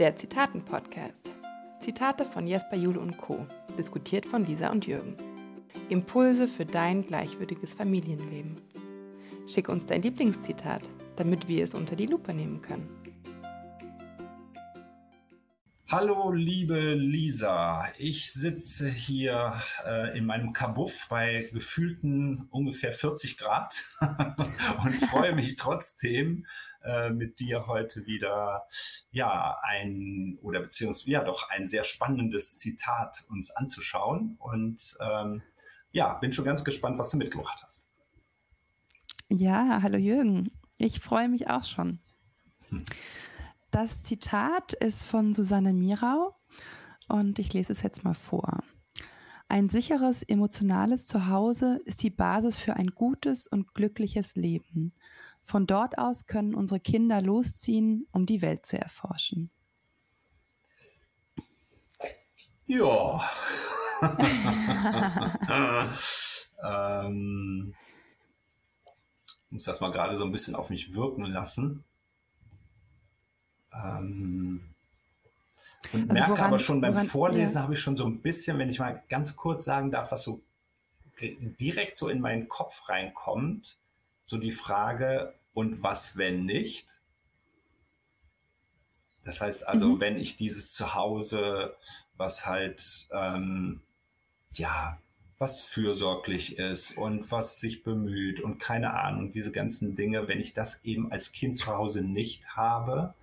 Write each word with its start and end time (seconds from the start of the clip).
Der 0.00 0.16
Zitaten-Podcast. 0.16 1.30
Zitate 1.78 2.24
von 2.24 2.48
Jesper 2.48 2.74
Jule 2.74 2.98
und 2.98 3.16
Co. 3.16 3.46
Diskutiert 3.78 4.26
von 4.26 4.44
Lisa 4.44 4.72
und 4.72 4.88
Jürgen. 4.88 5.16
Impulse 5.88 6.48
für 6.48 6.66
dein 6.66 7.06
gleichwürdiges 7.06 7.74
Familienleben. 7.74 8.56
Schick 9.46 9.68
uns 9.68 9.86
dein 9.86 10.02
Lieblingszitat, 10.02 10.82
damit 11.14 11.46
wir 11.46 11.62
es 11.62 11.74
unter 11.74 11.94
die 11.94 12.06
Lupe 12.06 12.34
nehmen 12.34 12.60
können. 12.60 12.88
Hallo, 15.86 16.32
liebe 16.32 16.94
Lisa. 16.94 17.86
Ich 17.96 18.32
sitze 18.32 18.90
hier 18.90 19.62
äh, 19.86 20.18
in 20.18 20.26
meinem 20.26 20.52
Kabuff 20.52 21.06
bei 21.08 21.48
gefühlten 21.52 22.48
ungefähr 22.50 22.92
40 22.92 23.38
Grad 23.38 23.80
und 24.84 24.94
freue 24.94 25.36
mich 25.36 25.54
trotzdem, 25.54 26.46
äh, 26.84 27.10
mit 27.10 27.40
dir 27.40 27.66
heute 27.66 28.06
wieder 28.06 28.66
ja 29.10 29.58
ein 29.62 30.38
oder 30.42 30.60
beziehungsweise 30.60 31.10
ja 31.10 31.24
doch 31.24 31.48
ein 31.50 31.68
sehr 31.68 31.84
spannendes 31.84 32.58
Zitat 32.58 33.24
uns 33.28 33.50
anzuschauen. 33.50 34.36
Und 34.38 34.96
ähm, 35.00 35.42
ja, 35.92 36.14
bin 36.14 36.32
schon 36.32 36.44
ganz 36.44 36.64
gespannt, 36.64 36.98
was 36.98 37.10
du 37.10 37.16
mitgebracht 37.16 37.60
hast. 37.62 37.88
Ja, 39.28 39.78
hallo 39.82 39.96
Jürgen. 39.96 40.50
Ich 40.78 41.00
freue 41.00 41.28
mich 41.28 41.48
auch 41.48 41.64
schon. 41.64 42.00
Hm. 42.68 42.82
Das 43.70 44.02
Zitat 44.02 44.72
ist 44.74 45.04
von 45.04 45.32
Susanne 45.32 45.72
Mirau 45.72 46.36
und 47.08 47.38
ich 47.38 47.52
lese 47.52 47.72
es 47.72 47.82
jetzt 47.82 48.04
mal 48.04 48.14
vor. 48.14 48.62
Ein 49.48 49.68
sicheres 49.68 50.22
emotionales 50.22 51.06
Zuhause 51.06 51.80
ist 51.84 52.02
die 52.02 52.10
Basis 52.10 52.56
für 52.56 52.74
ein 52.74 52.88
gutes 52.88 53.46
und 53.46 53.74
glückliches 53.74 54.36
Leben. 54.36 54.92
Von 55.44 55.66
dort 55.66 55.98
aus 55.98 56.26
können 56.26 56.54
unsere 56.54 56.80
Kinder 56.80 57.20
losziehen, 57.20 58.06
um 58.12 58.26
die 58.26 58.42
Welt 58.42 58.66
zu 58.66 58.78
erforschen. 58.78 59.50
Ja. 62.66 63.30
ähm, 67.04 67.74
muss 69.50 69.64
das 69.64 69.80
mal 69.80 69.92
gerade 69.92 70.16
so 70.16 70.24
ein 70.24 70.32
bisschen 70.32 70.56
auf 70.56 70.70
mich 70.70 70.94
wirken 70.94 71.26
lassen. 71.26 71.84
Ähm, 73.72 74.74
und 75.92 76.10
also 76.10 76.12
merke 76.12 76.30
woran, 76.32 76.46
aber 76.46 76.58
schon 76.58 76.80
beim 76.80 76.94
woran, 76.94 77.06
Vorlesen 77.06 77.56
ja. 77.56 77.62
habe 77.62 77.74
ich 77.74 77.80
schon 77.80 77.96
so 77.96 78.04
ein 78.04 78.20
bisschen, 78.20 78.58
wenn 78.58 78.68
ich 78.68 78.80
mal 78.80 79.02
ganz 79.08 79.36
kurz 79.36 79.64
sagen 79.64 79.90
darf, 79.90 80.10
was 80.10 80.22
so 80.22 80.42
direkt 81.20 81.98
so 81.98 82.08
in 82.08 82.20
meinen 82.20 82.48
Kopf 82.48 82.88
reinkommt, 82.88 83.78
so 84.24 84.36
die 84.38 84.52
Frage, 84.52 85.34
und 85.52 85.82
was, 85.82 86.16
wenn 86.16 86.44
nicht? 86.44 86.88
Das 89.24 89.40
heißt 89.40 89.66
also, 89.68 89.90
mhm. 89.90 90.00
wenn 90.00 90.18
ich 90.18 90.36
dieses 90.36 90.72
Zuhause, 90.72 91.76
was 92.16 92.44
halt, 92.46 93.08
ähm, 93.12 93.80
ja, 94.52 94.98
was 95.38 95.60
fürsorglich 95.60 96.58
ist 96.58 96.96
und 96.96 97.30
was 97.30 97.60
sich 97.60 97.82
bemüht 97.82 98.40
und 98.40 98.58
keine 98.58 98.94
Ahnung, 98.94 99.32
diese 99.32 99.52
ganzen 99.52 99.96
Dinge, 99.96 100.28
wenn 100.28 100.40
ich 100.40 100.54
das 100.54 100.84
eben 100.84 101.10
als 101.10 101.32
Kind 101.32 101.58
zu 101.58 101.66
Hause 101.66 102.02
nicht 102.02 102.56
habe, 102.56 103.14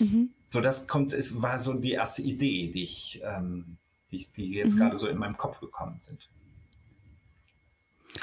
Mhm. 0.00 0.30
So, 0.50 0.60
das 0.60 0.86
kommt, 0.86 1.12
es 1.12 1.42
war 1.42 1.58
so 1.58 1.74
die 1.74 1.92
erste 1.92 2.22
Idee, 2.22 2.70
die 2.70 2.84
ich, 2.84 3.22
ähm, 3.24 3.76
die, 4.10 4.26
die 4.36 4.52
jetzt 4.52 4.74
mhm. 4.74 4.80
gerade 4.80 4.98
so 4.98 5.08
in 5.08 5.18
meinem 5.18 5.36
Kopf 5.36 5.60
gekommen 5.60 5.98
sind. 6.00 6.28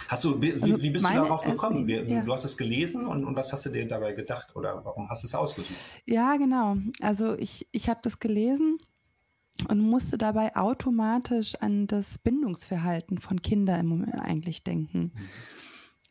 Hast 0.08 0.23
du, 0.23 0.42
wie, 0.42 0.53
also 0.53 0.81
wie 0.81 0.89
bist 0.89 1.06
du 1.06 1.14
darauf 1.14 1.44
gekommen? 1.44 1.88
Wie, 1.88 1.95
ja. 1.95 2.22
Du 2.22 2.31
hast 2.34 2.44
es 2.44 2.58
gelesen 2.58 3.06
und, 3.06 3.25
und 3.25 3.36
was 3.36 3.52
hast 3.53 3.66
du 3.66 3.70
dir 3.70 3.88
dabei 3.88 4.14
gedacht 4.14 4.56
oder 4.56 4.83
warum 4.83 5.09
hast 5.09 5.23
du 5.23 5.28
es 5.28 5.36
ausgesucht? 5.36 5.78
Ja, 6.06 6.38
genau. 6.38 6.78
Also 7.02 7.38
ich, 7.38 7.67
ich 7.72 7.89
habe 7.89 8.00
das 8.03 8.20
gelesen 8.20 8.78
und 9.70 9.80
musste 9.80 10.17
dabei 10.17 10.56
automatisch 10.56 11.56
an 11.56 11.88
das 11.88 12.17
Bindungsverhalten 12.17 13.20
von 13.20 13.42
Kindern 13.42 14.05
eigentlich 14.11 14.64
denken. 14.64 14.99
Mhm. 14.99 15.11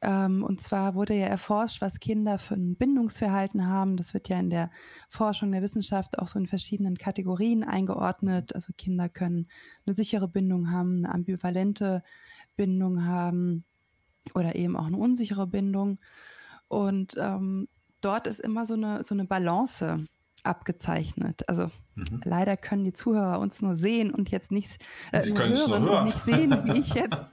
Ähm, 0.02 0.44
und 0.44 0.62
zwar 0.62 0.94
wurde 0.94 1.14
ja 1.14 1.26
erforscht, 1.26 1.82
was 1.82 2.00
Kinder 2.00 2.38
für 2.38 2.54
ein 2.54 2.76
Bindungsverhalten 2.76 3.66
haben. 3.66 3.96
Das 3.96 4.14
wird 4.14 4.28
ja 4.28 4.38
in 4.38 4.50
der 4.50 4.70
Forschung 5.08 5.52
der 5.52 5.62
Wissenschaft 5.62 6.18
auch 6.18 6.28
so 6.28 6.38
in 6.38 6.46
verschiedenen 6.46 6.96
Kategorien 6.96 7.64
eingeordnet. 7.64 8.54
Also 8.54 8.72
Kinder 8.76 9.08
können 9.08 9.46
eine 9.84 9.94
sichere 9.94 10.28
Bindung 10.28 10.70
haben, 10.70 11.04
eine 11.04 11.14
ambivalente 11.14 12.02
Bindung 12.56 13.04
haben 13.04 13.64
oder 14.34 14.54
eben 14.54 14.76
auch 14.76 14.86
eine 14.86 14.96
unsichere 14.96 15.46
Bindung. 15.46 15.98
Und 16.68 17.16
ähm, 17.18 17.68
dort 18.00 18.26
ist 18.26 18.40
immer 18.40 18.66
so 18.66 18.74
eine, 18.74 19.04
so 19.04 19.14
eine 19.14 19.24
Balance 19.24 20.06
abgezeichnet. 20.42 21.48
Also 21.48 21.70
mhm. 21.94 22.20
leider 22.24 22.56
können 22.56 22.84
die 22.84 22.92
Zuhörer 22.92 23.40
uns 23.40 23.60
nur 23.62 23.76
sehen 23.76 24.12
und 24.12 24.30
jetzt 24.30 24.50
nicht 24.50 24.78
äh, 25.12 25.20
hören, 25.20 25.54
nur 25.54 25.98
und 25.98 26.04
nicht 26.04 26.20
sehen, 26.20 26.50
wie 26.64 26.80
ich 26.80 26.94
jetzt 26.94 27.24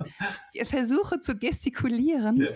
versuche 0.63 1.19
zu 1.21 1.37
gestikulieren. 1.37 2.37
Ja. 2.37 2.49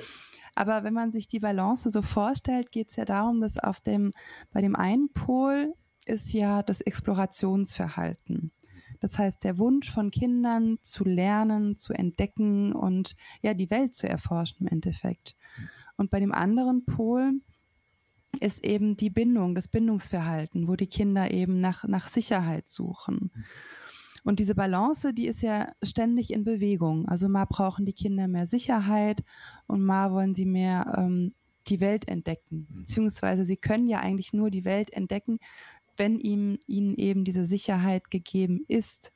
Aber 0.56 0.84
wenn 0.84 0.94
man 0.94 1.12
sich 1.12 1.28
die 1.28 1.40
Balance 1.40 1.90
so 1.90 2.02
vorstellt, 2.02 2.72
geht 2.72 2.90
es 2.90 2.97
ja 2.97 3.06
darum, 3.06 3.40
dass 3.40 3.58
auf 3.58 3.80
dem, 3.80 4.14
bei 4.52 4.62
dem 4.62 4.75
einen 4.75 5.12
Pol 5.14 5.74
ist 6.06 6.34
ja 6.34 6.62
das 6.64 6.81
Explorationsverhalten. 6.81 8.52
Das 9.02 9.20
heißt, 9.20 9.44
der 9.44 9.58
Wunsch 9.58 9.92
von 9.92 10.12
Kindern 10.12 10.78
zu 10.82 11.04
lernen, 11.04 11.76
zu 11.76 11.92
entdecken 11.92 12.72
und 12.72 13.16
ja, 13.42 13.54
die 13.54 13.70
Welt 13.70 13.94
zu 13.94 14.08
erforschen 14.08 14.62
im 14.62 14.68
Endeffekt. 14.68 15.36
Und 15.98 16.12
bei 16.12 16.20
dem 16.20 16.32
anderen 16.32 16.86
Pol 16.86 17.34
ist 18.40 18.64
eben 18.64 18.96
die 18.96 19.10
Bindung, 19.10 19.56
das 19.56 19.68
Bindungsverhalten, 19.68 20.68
wo 20.68 20.76
die 20.76 20.88
Kinder 20.88 21.32
eben 21.32 21.60
nach, 21.60 21.84
nach 21.84 22.08
Sicherheit 22.08 22.70
suchen. 22.70 23.32
Und 24.24 24.40
diese 24.40 24.56
Balance, 24.56 25.14
die 25.14 25.28
ist 25.28 25.42
ja 25.42 25.74
ständig 25.82 26.32
in 26.32 26.44
Bewegung. 26.44 27.08
Also 27.08 27.28
mal 27.28 27.46
brauchen 27.46 27.86
die 27.86 27.94
Kinder 27.94 28.28
mehr 28.28 28.46
Sicherheit 28.46 29.24
und 29.66 29.84
mal 29.84 30.12
wollen 30.12 30.36
sie 30.36 30.46
mehr 30.46 30.94
ähm, 30.96 31.34
die 31.68 31.82
Welt 31.82 32.08
entdecken. 32.08 32.68
Mhm. 32.70 32.80
Beziehungsweise 32.80 33.46
sie 33.46 33.58
können 33.58 33.88
ja 33.88 34.00
eigentlich 34.00 34.34
nur 34.34 34.52
die 34.52 34.66
Welt 34.66 34.94
entdecken, 34.94 35.40
wenn 35.97 36.19
ihm, 36.19 36.59
ihnen 36.68 36.96
eben 36.96 37.24
diese 37.24 37.46
Sicherheit 37.46 38.12
gegeben 38.12 38.63
ist. 38.68 39.13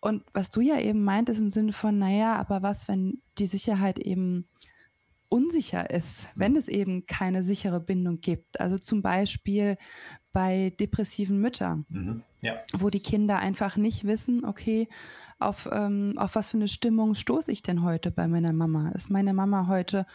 Und 0.00 0.24
was 0.32 0.50
du 0.50 0.60
ja 0.60 0.78
eben 0.78 1.02
meintest 1.02 1.40
im 1.40 1.50
Sinne 1.50 1.72
von, 1.72 1.98
naja, 1.98 2.36
aber 2.36 2.62
was, 2.62 2.88
wenn 2.88 3.22
die 3.38 3.46
Sicherheit 3.46 3.98
eben 3.98 4.46
unsicher 5.28 5.90
ist, 5.90 6.28
wenn 6.34 6.56
es 6.56 6.68
eben 6.68 7.06
keine 7.06 7.42
sichere 7.42 7.80
Bindung 7.80 8.20
gibt. 8.20 8.60
Also 8.60 8.78
zum 8.78 9.02
Beispiel 9.02 9.76
bei 10.32 10.70
depressiven 10.78 11.40
Müttern, 11.40 11.84
mhm. 11.88 12.22
ja. 12.42 12.54
wo 12.72 12.90
die 12.90 13.00
Kinder 13.00 13.38
einfach 13.38 13.76
nicht 13.76 14.04
wissen, 14.04 14.44
okay, 14.44 14.88
auf, 15.38 15.68
ähm, 15.72 16.14
auf 16.16 16.34
was 16.34 16.50
für 16.50 16.58
eine 16.58 16.68
Stimmung 16.68 17.14
stoße 17.14 17.50
ich 17.50 17.62
denn 17.62 17.82
heute 17.82 18.10
bei 18.10 18.28
meiner 18.28 18.52
Mama? 18.52 18.90
Ist 18.90 19.10
meine 19.10 19.34
Mama 19.34 19.66
heute 19.66 20.06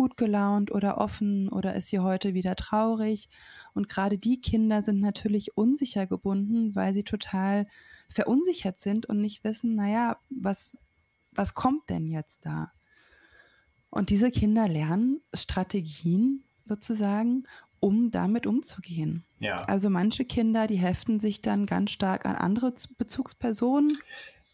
gut 0.00 0.16
gelaunt 0.16 0.72
oder 0.72 0.96
offen 0.96 1.50
oder 1.50 1.74
ist 1.74 1.88
sie 1.88 1.98
heute 1.98 2.32
wieder 2.32 2.56
traurig? 2.56 3.28
Und 3.74 3.86
gerade 3.90 4.16
die 4.16 4.40
Kinder 4.40 4.80
sind 4.80 4.98
natürlich 4.98 5.58
unsicher 5.58 6.06
gebunden, 6.06 6.74
weil 6.74 6.94
sie 6.94 7.02
total 7.02 7.66
verunsichert 8.08 8.78
sind 8.78 9.04
und 9.04 9.20
nicht 9.20 9.44
wissen, 9.44 9.74
naja, 9.74 10.16
was, 10.30 10.78
was 11.32 11.52
kommt 11.52 11.90
denn 11.90 12.06
jetzt 12.06 12.46
da? 12.46 12.72
Und 13.90 14.08
diese 14.08 14.30
Kinder 14.30 14.68
lernen 14.68 15.20
Strategien 15.34 16.44
sozusagen, 16.64 17.44
um 17.78 18.10
damit 18.10 18.46
umzugehen. 18.46 19.26
Ja. 19.38 19.56
Also 19.64 19.90
manche 19.90 20.24
Kinder, 20.24 20.66
die 20.66 20.78
heften 20.78 21.20
sich 21.20 21.42
dann 21.42 21.66
ganz 21.66 21.90
stark 21.90 22.24
an 22.24 22.36
andere 22.36 22.72
Bezugspersonen. 22.96 23.98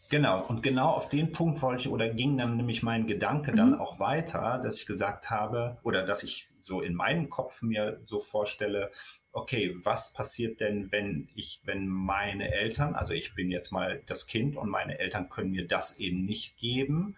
Genau, 0.09 0.45
und 0.47 0.63
genau 0.63 0.89
auf 0.89 1.09
den 1.09 1.31
Punkt 1.31 1.61
wollte 1.61 1.81
ich 1.81 1.89
oder 1.89 2.09
ging 2.09 2.37
dann 2.37 2.55
nämlich 2.55 2.81
mein 2.81 3.07
Gedanke 3.07 3.51
dann 3.51 3.71
mhm. 3.71 3.81
auch 3.81 3.99
weiter, 3.99 4.59
dass 4.63 4.79
ich 4.79 4.85
gesagt 4.85 5.29
habe, 5.29 5.77
oder 5.83 6.05
dass 6.05 6.23
ich 6.23 6.49
so 6.61 6.81
in 6.81 6.95
meinem 6.95 7.29
Kopf 7.29 7.61
mir 7.61 7.99
so 8.05 8.19
vorstelle, 8.19 8.91
okay, 9.31 9.75
was 9.83 10.13
passiert 10.13 10.59
denn, 10.59 10.91
wenn 10.91 11.29
ich, 11.35 11.61
wenn 11.63 11.87
meine 11.87 12.51
Eltern, 12.51 12.95
also 12.95 13.13
ich 13.13 13.35
bin 13.35 13.51
jetzt 13.51 13.71
mal 13.71 14.01
das 14.07 14.27
Kind 14.27 14.57
und 14.57 14.69
meine 14.69 14.99
Eltern 14.99 15.29
können 15.29 15.51
mir 15.51 15.67
das 15.67 15.99
eben 15.99 16.25
nicht 16.25 16.57
geben, 16.57 17.15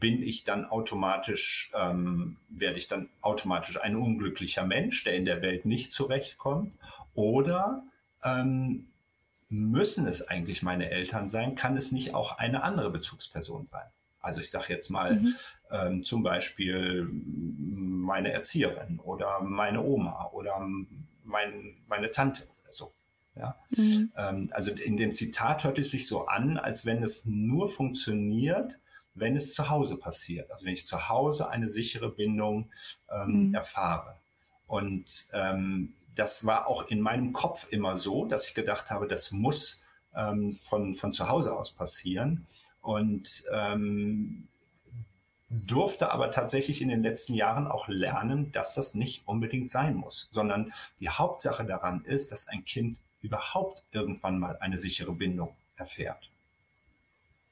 bin 0.00 0.22
ich 0.22 0.44
dann 0.44 0.64
automatisch, 0.64 1.70
ähm, 1.74 2.36
werde 2.48 2.78
ich 2.78 2.88
dann 2.88 3.08
automatisch 3.20 3.80
ein 3.80 3.96
unglücklicher 3.96 4.64
Mensch, 4.64 5.04
der 5.04 5.14
in 5.14 5.24
der 5.24 5.42
Welt 5.42 5.64
nicht 5.66 5.92
zurechtkommt? 5.92 6.74
Oder 7.14 7.82
ähm, 8.24 8.86
müssen 9.48 10.06
es 10.06 10.28
eigentlich 10.28 10.62
meine 10.62 10.90
Eltern 10.90 11.28
sein? 11.28 11.54
Kann 11.54 11.76
es 11.76 11.92
nicht 11.92 12.14
auch 12.14 12.38
eine 12.38 12.62
andere 12.62 12.90
Bezugsperson 12.90 13.66
sein? 13.66 13.86
Also 14.20 14.40
ich 14.40 14.50
sage 14.50 14.72
jetzt 14.72 14.90
mal 14.90 15.14
mhm. 15.14 15.34
ähm, 15.70 16.04
zum 16.04 16.22
Beispiel 16.22 17.08
meine 17.10 18.32
Erzieherin 18.32 18.98
oder 19.00 19.40
meine 19.40 19.82
Oma 19.82 20.30
oder 20.32 20.60
mein, 21.24 21.76
meine 21.86 22.10
Tante 22.10 22.42
oder 22.62 22.72
so. 22.72 22.92
Ja? 23.36 23.56
Mhm. 23.70 24.12
Ähm, 24.16 24.48
also 24.52 24.72
in 24.72 24.96
dem 24.96 25.12
Zitat 25.12 25.64
hört 25.64 25.78
es 25.78 25.90
sich 25.90 26.06
so 26.06 26.26
an, 26.26 26.56
als 26.58 26.84
wenn 26.84 27.02
es 27.02 27.24
nur 27.26 27.70
funktioniert, 27.70 28.78
wenn 29.14 29.36
es 29.36 29.52
zu 29.52 29.70
Hause 29.70 29.96
passiert. 29.96 30.50
Also 30.50 30.66
wenn 30.66 30.74
ich 30.74 30.86
zu 30.86 31.08
Hause 31.08 31.48
eine 31.48 31.70
sichere 31.70 32.10
Bindung 32.10 32.70
ähm, 33.10 33.48
mhm. 33.48 33.54
erfahre. 33.54 34.16
Und 34.66 35.28
ähm, 35.32 35.94
das 36.18 36.44
war 36.44 36.66
auch 36.66 36.88
in 36.88 37.00
meinem 37.00 37.32
Kopf 37.32 37.68
immer 37.70 37.96
so, 37.96 38.24
dass 38.24 38.48
ich 38.48 38.54
gedacht 38.54 38.90
habe, 38.90 39.06
das 39.06 39.30
muss 39.30 39.84
ähm, 40.16 40.52
von, 40.52 40.94
von 40.94 41.12
zu 41.12 41.28
Hause 41.28 41.56
aus 41.56 41.70
passieren. 41.70 42.46
Und 42.80 43.44
ähm, 43.52 44.48
durfte 45.48 46.10
aber 46.12 46.30
tatsächlich 46.30 46.82
in 46.82 46.88
den 46.88 47.02
letzten 47.02 47.34
Jahren 47.34 47.66
auch 47.66 47.88
lernen, 47.88 48.52
dass 48.52 48.74
das 48.74 48.94
nicht 48.94 49.26
unbedingt 49.26 49.70
sein 49.70 49.94
muss, 49.94 50.28
sondern 50.30 50.72
die 51.00 51.08
Hauptsache 51.08 51.64
daran 51.64 52.04
ist, 52.04 52.32
dass 52.32 52.48
ein 52.48 52.64
Kind 52.64 52.98
überhaupt 53.20 53.84
irgendwann 53.92 54.38
mal 54.38 54.58
eine 54.58 54.78
sichere 54.78 55.12
Bindung 55.12 55.56
erfährt. 55.76 56.30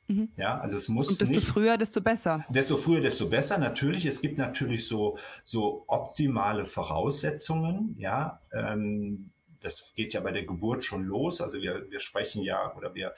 Mhm. 0.08 0.30
Ja, 0.36 0.60
also 0.60 0.76
es 0.76 0.88
muss. 0.88 1.08
Und 1.08 1.20
desto 1.20 1.36
nicht, 1.36 1.46
früher, 1.46 1.76
desto 1.76 2.00
besser. 2.00 2.44
Desto 2.48 2.76
früher, 2.76 3.00
desto 3.00 3.28
besser. 3.28 3.58
Natürlich, 3.58 4.06
es 4.06 4.20
gibt 4.20 4.38
natürlich 4.38 4.86
so, 4.86 5.18
so 5.42 5.84
optimale 5.86 6.64
Voraussetzungen. 6.64 7.96
Ja, 7.98 8.40
ähm, 8.52 9.30
das 9.66 9.92
geht 9.94 10.14
ja 10.14 10.20
bei 10.20 10.30
der 10.30 10.44
Geburt 10.44 10.84
schon 10.84 11.04
los. 11.04 11.40
Also 11.40 11.60
wir, 11.60 11.90
wir 11.90 12.00
sprechen 12.00 12.42
ja 12.42 12.74
oder 12.76 12.94
wir, 12.94 13.14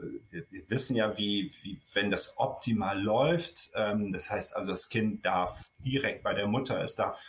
äh, 0.00 0.20
wir, 0.30 0.46
wir 0.50 0.70
wissen 0.70 0.96
ja, 0.96 1.16
wie, 1.18 1.52
wie, 1.62 1.80
wenn 1.92 2.10
das 2.10 2.38
optimal 2.38 3.00
läuft, 3.00 3.70
ähm, 3.74 4.12
das 4.12 4.30
heißt 4.30 4.56
also, 4.56 4.70
das 4.70 4.88
Kind 4.88 5.24
darf 5.24 5.68
direkt 5.78 6.22
bei 6.22 6.34
der 6.34 6.46
Mutter, 6.46 6.82
es 6.82 6.94
darf 6.94 7.20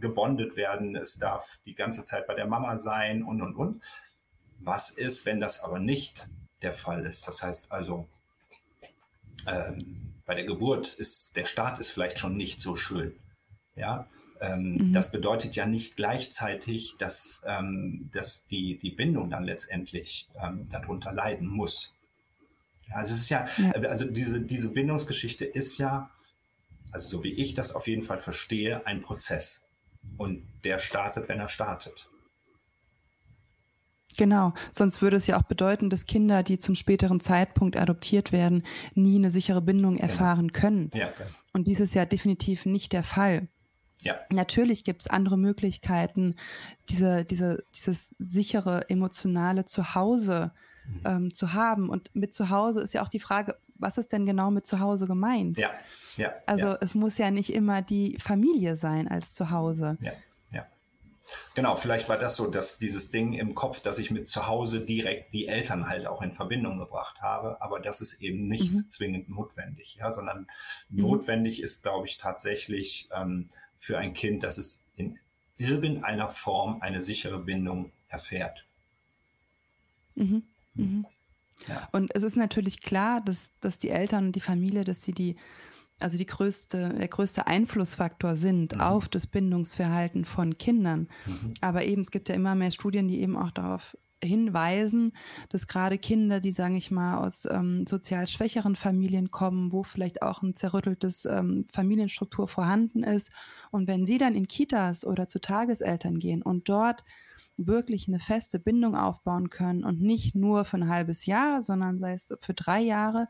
gebondet 0.00 0.56
werden, 0.56 0.94
es 0.94 1.18
darf 1.18 1.48
die 1.66 1.74
ganze 1.74 2.04
Zeit 2.04 2.26
bei 2.26 2.34
der 2.34 2.46
Mama 2.46 2.78
sein 2.78 3.22
und, 3.22 3.42
und, 3.42 3.56
und. 3.56 3.82
Was 4.60 4.90
ist, 4.90 5.26
wenn 5.26 5.40
das 5.40 5.60
aber 5.60 5.80
nicht 5.80 6.28
der 6.62 6.72
Fall 6.72 7.04
ist? 7.04 7.26
Das 7.26 7.42
heißt 7.42 7.72
also, 7.72 8.06
ähm, 9.48 10.14
bei 10.24 10.34
der 10.34 10.44
Geburt 10.44 10.94
ist 10.94 11.36
der 11.36 11.44
Start 11.44 11.78
ist 11.78 11.90
vielleicht 11.90 12.18
schon 12.18 12.36
nicht 12.36 12.60
so 12.60 12.76
schön. 12.76 13.14
Ja, 13.74 14.08
ähm, 14.42 14.74
mhm. 14.74 14.92
Das 14.92 15.12
bedeutet 15.12 15.54
ja 15.54 15.66
nicht 15.66 15.96
gleichzeitig, 15.96 16.96
dass, 16.98 17.42
ähm, 17.46 18.10
dass 18.12 18.44
die, 18.46 18.76
die 18.76 18.90
Bindung 18.90 19.30
dann 19.30 19.44
letztendlich 19.44 20.28
ähm, 20.42 20.68
darunter 20.70 21.12
leiden 21.12 21.46
muss. 21.46 21.94
Also 22.90 23.14
es 23.14 23.20
ist 23.22 23.30
ja, 23.30 23.48
ja, 23.56 23.70
also 23.88 24.04
diese, 24.04 24.40
diese 24.40 24.68
Bindungsgeschichte 24.68 25.44
ist 25.44 25.78
ja, 25.78 26.10
also 26.90 27.08
so 27.08 27.24
wie 27.24 27.32
ich 27.32 27.54
das 27.54 27.72
auf 27.72 27.86
jeden 27.86 28.02
Fall 28.02 28.18
verstehe, 28.18 28.84
ein 28.84 29.00
Prozess. 29.00 29.62
Und 30.18 30.42
der 30.64 30.80
startet, 30.80 31.28
wenn 31.28 31.38
er 31.38 31.48
startet. 31.48 32.08
Genau, 34.16 34.54
sonst 34.70 35.02
würde 35.02 35.16
es 35.16 35.26
ja 35.26 35.38
auch 35.38 35.44
bedeuten, 35.44 35.90
dass 35.90 36.06
Kinder, 36.06 36.42
die 36.42 36.58
zum 36.58 36.74
späteren 36.74 37.20
Zeitpunkt 37.20 37.76
adoptiert 37.76 38.32
werden, 38.32 38.64
nie 38.94 39.16
eine 39.16 39.30
sichere 39.30 39.62
Bindung 39.62 39.94
genau. 39.94 40.06
erfahren 40.06 40.48
genau. 40.48 40.60
können. 40.60 40.90
Ja, 40.94 41.08
okay. 41.08 41.24
Und 41.52 41.68
dies 41.68 41.80
ist 41.80 41.94
ja 41.94 42.04
definitiv 42.04 42.66
nicht 42.66 42.92
der 42.92 43.02
Fall. 43.02 43.48
Ja. 44.00 44.16
Natürlich 44.30 44.84
gibt 44.84 45.02
es 45.02 45.08
andere 45.08 45.38
Möglichkeiten, 45.38 46.34
diese, 46.88 47.24
diese, 47.24 47.64
dieses 47.74 48.14
sichere 48.18 48.88
emotionale 48.90 49.64
Zuhause 49.64 50.52
mhm. 50.86 51.00
ähm, 51.04 51.34
zu 51.34 51.52
haben. 51.52 51.88
Und 51.88 52.10
mit 52.14 52.34
Zuhause 52.34 52.80
ist 52.80 52.94
ja 52.94 53.02
auch 53.02 53.08
die 53.08 53.20
Frage, 53.20 53.56
was 53.74 53.98
ist 53.98 54.12
denn 54.12 54.26
genau 54.26 54.50
mit 54.50 54.66
Zuhause 54.66 55.06
gemeint? 55.06 55.58
Ja, 55.58 55.70
ja. 56.16 56.32
Also 56.46 56.76
es 56.80 56.94
muss 56.94 57.18
ja 57.18 57.30
nicht 57.30 57.52
immer 57.52 57.82
die 57.82 58.16
Familie 58.18 58.76
sein 58.76 59.08
als 59.08 59.32
Zuhause. 59.32 59.98
Ja. 60.00 60.12
Genau, 61.54 61.76
vielleicht 61.76 62.08
war 62.08 62.18
das 62.18 62.36
so, 62.36 62.50
dass 62.50 62.78
dieses 62.78 63.10
Ding 63.10 63.32
im 63.32 63.54
Kopf, 63.54 63.80
dass 63.80 63.98
ich 63.98 64.10
mit 64.10 64.28
zu 64.28 64.46
Hause 64.46 64.80
direkt 64.80 65.32
die 65.32 65.46
Eltern 65.46 65.88
halt 65.88 66.06
auch 66.06 66.22
in 66.22 66.32
Verbindung 66.32 66.78
gebracht 66.78 67.20
habe, 67.20 67.60
aber 67.60 67.80
das 67.80 68.00
ist 68.00 68.20
eben 68.20 68.48
nicht 68.48 68.72
mhm. 68.72 68.88
zwingend 68.88 69.28
notwendig, 69.28 69.96
ja, 69.98 70.12
sondern 70.12 70.46
mhm. 70.88 71.02
notwendig 71.02 71.60
ist, 71.60 71.82
glaube 71.82 72.06
ich, 72.06 72.18
tatsächlich 72.18 73.08
ähm, 73.14 73.48
für 73.78 73.98
ein 73.98 74.14
Kind, 74.14 74.42
dass 74.42 74.58
es 74.58 74.84
in 74.96 75.18
irgendeiner 75.56 76.28
Form 76.28 76.80
eine 76.80 77.02
sichere 77.02 77.38
Bindung 77.38 77.92
erfährt. 78.08 78.64
Mhm. 80.14 80.42
Mhm. 80.74 81.06
Ja. 81.68 81.88
Und 81.92 82.14
es 82.14 82.22
ist 82.22 82.36
natürlich 82.36 82.80
klar, 82.80 83.20
dass, 83.20 83.52
dass 83.60 83.78
die 83.78 83.90
Eltern 83.90 84.26
und 84.26 84.36
die 84.36 84.40
Familie, 84.40 84.84
dass 84.84 85.02
sie 85.02 85.12
die, 85.12 85.36
also 86.02 86.18
die 86.18 86.26
größte, 86.26 86.94
der 86.98 87.08
größte 87.08 87.46
Einflussfaktor 87.46 88.36
sind 88.36 88.74
mhm. 88.74 88.80
auf 88.80 89.08
das 89.08 89.26
Bindungsverhalten 89.26 90.24
von 90.24 90.58
Kindern. 90.58 91.08
Mhm. 91.26 91.54
Aber 91.60 91.84
eben, 91.84 92.02
es 92.02 92.10
gibt 92.10 92.28
ja 92.28 92.34
immer 92.34 92.54
mehr 92.54 92.70
Studien, 92.70 93.08
die 93.08 93.20
eben 93.20 93.36
auch 93.36 93.50
darauf 93.50 93.96
hinweisen, 94.24 95.12
dass 95.48 95.66
gerade 95.66 95.98
Kinder, 95.98 96.40
die, 96.40 96.52
sage 96.52 96.76
ich 96.76 96.90
mal, 96.90 97.18
aus 97.18 97.46
ähm, 97.50 97.86
sozial 97.86 98.26
schwächeren 98.26 98.76
Familien 98.76 99.30
kommen, 99.30 99.72
wo 99.72 99.82
vielleicht 99.82 100.22
auch 100.22 100.42
ein 100.42 100.54
zerrütteltes 100.54 101.24
ähm, 101.24 101.66
Familienstruktur 101.72 102.48
vorhanden 102.48 103.02
ist, 103.02 103.30
und 103.70 103.88
wenn 103.88 104.06
sie 104.06 104.18
dann 104.18 104.34
in 104.34 104.46
Kitas 104.46 105.04
oder 105.04 105.26
zu 105.26 105.40
Tageseltern 105.40 106.18
gehen 106.18 106.42
und 106.42 106.68
dort 106.68 107.04
wirklich 107.56 108.08
eine 108.08 108.18
feste 108.18 108.58
Bindung 108.58 108.96
aufbauen 108.96 109.50
können 109.50 109.84
und 109.84 110.00
nicht 110.00 110.34
nur 110.34 110.64
für 110.64 110.78
ein 110.78 110.88
halbes 110.88 111.26
Jahr, 111.26 111.62
sondern 111.62 111.98
sei 111.98 112.14
es 112.14 112.34
für 112.40 112.54
drei 112.54 112.80
Jahre, 112.80 113.28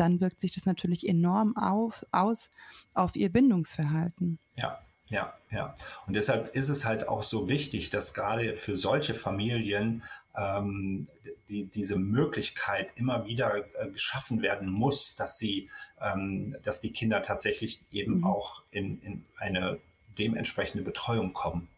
dann 0.00 0.20
wirkt 0.20 0.40
sich 0.40 0.52
das 0.52 0.66
natürlich 0.66 1.06
enorm 1.06 1.56
auf, 1.56 2.06
aus 2.10 2.50
auf 2.94 3.14
ihr 3.16 3.28
Bindungsverhalten. 3.30 4.38
Ja, 4.56 4.80
ja, 5.08 5.34
ja. 5.50 5.74
Und 6.06 6.14
deshalb 6.14 6.54
ist 6.54 6.68
es 6.68 6.84
halt 6.84 7.06
auch 7.08 7.22
so 7.22 7.48
wichtig, 7.48 7.90
dass 7.90 8.14
gerade 8.14 8.54
für 8.54 8.76
solche 8.76 9.14
Familien 9.14 10.02
ähm, 10.36 11.08
die, 11.48 11.64
diese 11.64 11.96
Möglichkeit 11.96 12.90
immer 12.94 13.26
wieder 13.26 13.56
äh, 13.56 13.90
geschaffen 13.90 14.40
werden 14.40 14.70
muss, 14.70 15.16
dass 15.16 15.38
sie, 15.38 15.68
ähm, 16.00 16.56
dass 16.64 16.80
die 16.80 16.92
Kinder 16.92 17.22
tatsächlich 17.22 17.82
eben 17.90 18.18
mhm. 18.18 18.24
auch 18.24 18.62
in, 18.70 19.02
in 19.02 19.24
eine 19.36 19.78
dementsprechende 20.16 20.84
Betreuung 20.84 21.32
kommen. 21.32 21.68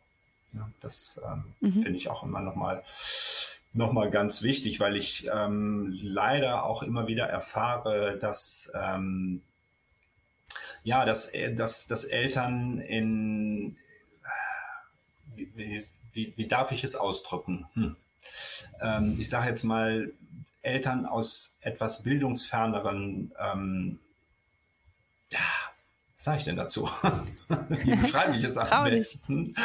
Ja, 0.53 0.71
das 0.81 1.21
ähm, 1.27 1.45
mhm. 1.61 1.83
finde 1.83 1.97
ich 1.97 2.09
auch 2.09 2.23
immer 2.23 2.41
nochmal 2.41 2.85
noch 3.75 3.93
mal 3.93 4.11
ganz 4.11 4.43
wichtig, 4.43 4.81
weil 4.81 4.97
ich 4.97 5.29
ähm, 5.33 5.99
leider 6.03 6.65
auch 6.65 6.83
immer 6.83 7.07
wieder 7.07 7.27
erfahre, 7.27 8.19
dass 8.19 8.71
ähm, 8.75 9.43
ja, 10.85 11.05
dass, 11.05 11.33
äh, 11.33 11.55
dass, 11.55 11.87
dass 11.87 12.05
Eltern 12.05 12.81
in 12.81 13.77
wie, 15.35 15.85
wie, 16.13 16.37
wie 16.37 16.47
darf 16.47 16.73
ich 16.73 16.85
es 16.85 16.97
ausdrücken? 16.97 17.67
Hm 17.75 17.97
ähm, 18.81 19.17
ich 19.21 19.29
sage 19.29 19.49
jetzt 19.49 19.65
mal, 19.65 20.13
Eltern 20.63 21.07
aus 21.07 21.57
etwas 21.61 22.03
bildungsferneren 22.03 23.33
ähm, 23.39 23.99
ja, 25.31 25.41
was 26.23 26.27
sage 26.27 26.39
ich 26.39 26.45
denn 26.45 26.57
dazu? 26.57 26.85
Wie 27.49 27.97
beschreibe 27.97 28.37
ich 28.37 28.45
es 28.45 28.57
am 28.57 28.85
besten? 28.85 29.57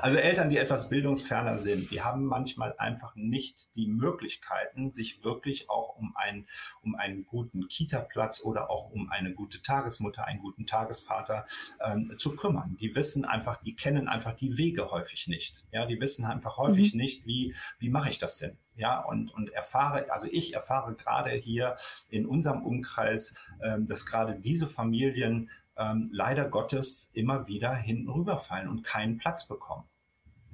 Also 0.00 0.16
Eltern, 0.16 0.48
die 0.48 0.56
etwas 0.56 0.88
bildungsferner 0.88 1.58
sind, 1.58 1.90
die 1.90 2.00
haben 2.00 2.24
manchmal 2.24 2.74
einfach 2.78 3.14
nicht 3.16 3.68
die 3.76 3.86
Möglichkeiten, 3.86 4.94
sich 4.94 5.22
wirklich 5.24 5.68
auch 5.68 5.94
um 5.98 6.16
einen, 6.16 6.48
um 6.80 6.94
einen 6.94 7.26
guten 7.26 7.68
Kita-Platz 7.68 8.42
oder 8.42 8.70
auch 8.70 8.92
um 8.92 9.10
eine 9.10 9.34
gute 9.34 9.60
Tagesmutter, 9.60 10.24
einen 10.24 10.40
guten 10.40 10.64
Tagesvater 10.64 11.44
ähm, 11.84 12.14
zu 12.16 12.34
kümmern. 12.34 12.78
Die 12.80 12.94
wissen 12.94 13.26
einfach, 13.26 13.62
die 13.62 13.76
kennen 13.76 14.08
einfach 14.08 14.34
die 14.34 14.56
Wege 14.56 14.90
häufig 14.90 15.26
nicht. 15.26 15.54
Ja, 15.70 15.84
die 15.84 16.00
wissen 16.00 16.24
einfach 16.24 16.56
häufig 16.56 16.94
mhm. 16.94 17.00
nicht, 17.00 17.26
wie, 17.26 17.54
wie 17.78 17.90
mache 17.90 18.08
ich 18.08 18.18
das 18.18 18.38
denn? 18.38 18.56
Ja, 18.76 19.00
und, 19.00 19.32
und 19.32 19.52
erfahre, 19.52 20.10
also 20.12 20.26
ich 20.30 20.54
erfahre 20.54 20.94
gerade 20.94 21.30
hier 21.30 21.76
in 22.10 22.26
unserem 22.26 22.62
Umkreis, 22.62 23.34
ähm, 23.62 23.86
dass 23.86 24.06
gerade 24.06 24.34
diese 24.34 24.66
Familien 24.66 25.50
ähm, 25.76 26.10
leider 26.12 26.48
Gottes 26.48 27.10
immer 27.14 27.46
wieder 27.46 27.74
hinten 27.74 28.08
rüberfallen 28.08 28.68
und 28.68 28.82
keinen 28.82 29.18
Platz 29.18 29.46
bekommen. 29.46 29.84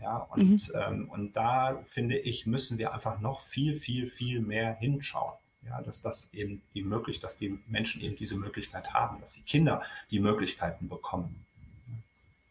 Ja, 0.01 0.17
und, 0.17 0.69
mhm. 0.69 0.75
ähm, 0.75 1.09
und 1.11 1.37
da 1.37 1.83
finde 1.85 2.19
ich, 2.19 2.47
müssen 2.47 2.79
wir 2.79 2.95
einfach 2.95 3.21
noch 3.21 3.41
viel, 3.41 3.75
viel, 3.75 4.07
viel 4.07 4.41
mehr 4.41 4.75
hinschauen. 4.77 5.35
Ja, 5.63 5.83
dass 5.83 6.01
das 6.01 6.33
eben 6.33 6.63
die 6.73 6.83
Möglichkeit, 6.83 7.25
dass 7.25 7.37
die 7.37 7.61
Menschen 7.69 8.01
eben 8.01 8.17
diese 8.17 8.35
Möglichkeit 8.35 8.95
haben, 8.95 9.21
dass 9.21 9.35
die 9.35 9.43
Kinder 9.43 9.83
die 10.11 10.19
Möglichkeiten 10.19 10.89
bekommen. 10.89 11.45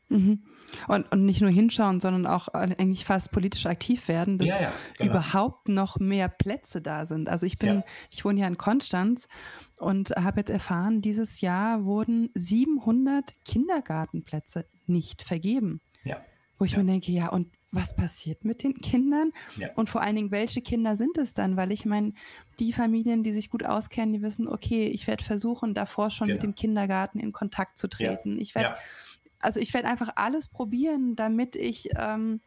Mhm. 0.10 0.44
Und, 0.88 1.12
und 1.12 1.26
nicht 1.26 1.42
nur 1.42 1.50
hinschauen, 1.50 2.00
sondern 2.00 2.28
auch 2.28 2.48
eigentlich 2.50 3.06
fast 3.06 3.32
politisch 3.32 3.66
aktiv 3.66 4.08
werden, 4.08 4.38
dass 4.38 4.50
ja, 4.50 4.62
ja, 4.62 4.72
genau. 4.98 5.12
überhaupt 5.12 5.68
noch 5.68 6.00
mehr 6.00 6.28
Plätze 6.30 6.82
da 6.82 7.06
sind. 7.06 7.30
Also 7.30 7.46
ich 7.46 7.58
bin, 7.58 7.76
ja. 7.78 7.84
ich 8.12 8.26
wohne 8.26 8.42
ja 8.42 8.48
in 8.48 8.58
Konstanz 8.58 9.28
und 9.78 10.12
habe 10.12 10.42
jetzt 10.42 10.50
erfahren, 10.50 11.02
dieses 11.02 11.42
Jahr 11.42 11.86
wurden 11.86 12.30
700 12.36 13.34
Kindergartenplätze 13.46 14.66
nicht 14.86 15.24
vergeben. 15.24 15.82
Ja. 16.04 16.18
Wo 16.58 16.66
ich 16.66 16.76
mir 16.76 16.84
denke, 16.84 17.12
ja, 17.12 17.30
und 17.30 17.48
was 17.72 17.96
passiert 17.96 18.46
mit 18.46 18.64
den 18.64 18.74
Kindern? 18.76 19.32
Ja. 19.58 19.70
Und 19.76 19.90
vor 19.90 20.02
allen 20.02 20.16
Dingen, 20.16 20.32
welche 20.32 20.62
Kinder 20.62 20.96
sind 20.96 21.18
es 21.18 21.34
dann? 21.34 21.56
Weil 21.56 21.72
ich 21.72 21.86
meine, 21.86 22.14
die 22.60 22.74
Familien, 22.74 23.24
die 23.24 23.34
sich 23.34 23.50
gut 23.50 23.64
auskennen, 23.64 24.14
die 24.14 24.22
wissen, 24.22 24.48
okay, 24.48 24.88
ich 24.88 25.08
werde 25.08 25.24
versuchen, 25.24 25.74
davor 25.74 26.10
schon 26.10 26.28
genau. 26.28 26.36
mit 26.36 26.44
dem 26.44 26.56
Kindergarten 26.56 27.20
in 27.20 27.32
Kontakt 27.32 27.78
zu 27.78 27.88
treten. 27.88 28.36
Ja. 28.36 28.42
Ich 28.42 28.56
werde, 28.56 28.70
ja. 28.70 28.78
Also 29.40 29.60
ich 29.60 29.74
werde 29.74 29.88
einfach 29.88 30.12
alles 30.16 30.48
probieren, 30.48 31.16
damit 31.16 31.56
ich, 31.56 31.90
ähm, 31.96 32.42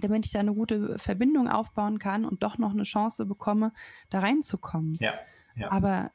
damit 0.00 0.26
ich 0.26 0.32
da 0.32 0.40
eine 0.40 0.54
gute 0.54 0.98
Verbindung 0.98 1.48
aufbauen 1.48 1.98
kann 1.98 2.24
und 2.24 2.42
doch 2.42 2.58
noch 2.58 2.72
eine 2.72 2.84
Chance 2.84 3.26
bekomme, 3.26 3.72
da 4.10 4.20
reinzukommen. 4.20 4.96
Ja. 5.00 5.14
ja. 5.56 5.70
Aber 5.70 6.10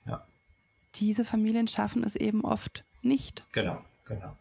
diese 0.96 1.26
Familien 1.26 1.68
schaffen 1.68 2.04
es 2.04 2.16
eben 2.16 2.44
oft 2.44 2.84
nicht. 3.02 3.44
Genau, 3.52 3.84
genau. 4.06 4.38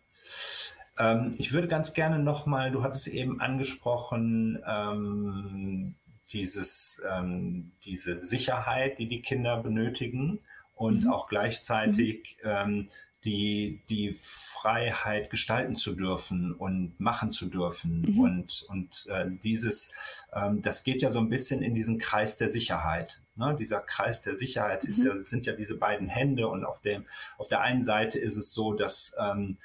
Ähm, 0.99 1.35
ich 1.39 1.53
würde 1.53 1.69
ganz 1.69 1.95
gerne 1.95 2.19
nochmal, 2.19 2.71
du 2.71 2.83
hattest 2.83 3.09
eben 3.09 3.41
angesprochen, 3.41 4.63
ähm, 4.67 5.95
dieses, 6.33 7.03
ähm, 7.11 7.73
diese 7.85 8.19
Sicherheit, 8.19 8.99
die 8.99 9.09
die 9.09 9.23
Kinder 9.23 9.57
benötigen 9.63 10.41
und 10.75 11.05
mhm. 11.05 11.13
auch 11.13 11.29
gleichzeitig 11.29 12.37
mhm. 12.43 12.89
Die, 13.25 13.83
die 13.89 14.13
Freiheit 14.13 15.31
gestalten 15.31 15.77
zu 15.77 15.95
dürfen 15.95 16.55
und 16.55 16.99
machen 16.99 17.33
zu 17.33 17.47
dürfen. 17.47 18.03
Mhm. 18.03 18.21
Und, 18.21 18.67
und 18.69 19.07
äh, 19.09 19.27
dieses, 19.43 19.93
ähm, 20.33 20.63
das 20.63 20.83
geht 20.83 21.03
ja 21.03 21.11
so 21.11 21.21
ein 21.21 21.29
bisschen 21.29 21.63
in 21.63 21.75
diesen 21.75 21.99
Kreis 21.99 22.37
der 22.37 22.51
Sicherheit. 22.51 23.21
Ne? 23.37 23.57
Dieser 23.59 23.81
Kreis 23.81 24.23
der 24.23 24.37
Sicherheit 24.37 24.85
ist 24.85 25.05
mhm. 25.05 25.07
ja, 25.07 25.25
sind 25.25 25.47
ja 25.47 25.53
diese 25.53 25.77
beiden 25.77 26.09
Hände 26.09 26.49
und 26.49 26.65
auf 26.65 26.81
dem, 26.83 27.07
auf 27.39 27.49
der 27.49 27.61
einen 27.61 27.85
Seite 27.85 28.19
ist 28.19 28.37
es 28.37 28.53
so, 28.53 28.73
dass 28.73 29.17
ähm, 29.21 29.59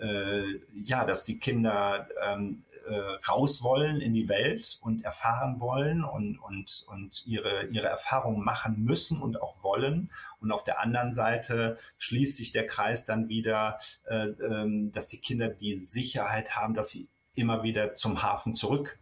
äh, 0.00 0.58
ja, 0.82 1.04
dass 1.04 1.24
die 1.24 1.38
Kinder 1.38 2.08
ähm, 2.22 2.64
äh, 2.86 3.28
raus 3.28 3.62
wollen 3.62 4.00
in 4.00 4.14
die 4.14 4.28
Welt 4.28 4.78
und 4.82 5.04
erfahren 5.04 5.60
wollen 5.60 6.04
und, 6.04 6.38
und, 6.38 6.86
und 6.88 7.26
ihre, 7.26 7.66
ihre 7.66 7.88
Erfahrungen 7.88 8.44
machen 8.44 8.84
müssen 8.84 9.20
und 9.20 9.40
auch 9.40 9.62
wollen. 9.62 10.10
Und 10.40 10.52
auf 10.52 10.64
der 10.64 10.80
anderen 10.80 11.12
Seite 11.12 11.78
schließt 11.98 12.36
sich 12.36 12.52
der 12.52 12.66
Kreis 12.66 13.04
dann 13.04 13.28
wieder, 13.28 13.78
äh, 14.06 14.28
äh, 14.28 14.90
dass 14.90 15.08
die 15.08 15.20
Kinder 15.20 15.48
die 15.48 15.76
Sicherheit 15.76 16.56
haben, 16.56 16.74
dass 16.74 16.90
sie 16.90 17.08
immer 17.34 17.62
wieder 17.62 17.94
zum 17.94 18.22
Hafen 18.22 18.54
zurück 18.54 18.98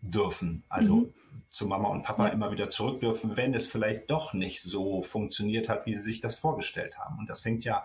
dürfen. 0.00 0.64
Also 0.68 0.96
mhm. 0.96 1.14
zu 1.50 1.66
Mama 1.66 1.88
und 1.88 2.02
Papa 2.02 2.26
ja. 2.26 2.32
immer 2.32 2.50
wieder 2.50 2.70
zurück 2.70 3.00
dürfen, 3.00 3.36
wenn 3.36 3.54
es 3.54 3.66
vielleicht 3.66 4.10
doch 4.10 4.34
nicht 4.34 4.62
so 4.62 5.02
funktioniert 5.02 5.68
hat, 5.68 5.86
wie 5.86 5.94
sie 5.94 6.02
sich 6.02 6.20
das 6.20 6.34
vorgestellt 6.34 6.98
haben. 6.98 7.18
Und 7.18 7.30
das 7.30 7.40
fängt 7.40 7.64
ja 7.64 7.84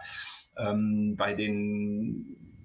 ähm, 0.57 1.15
bei 1.17 1.33
den 1.33 2.56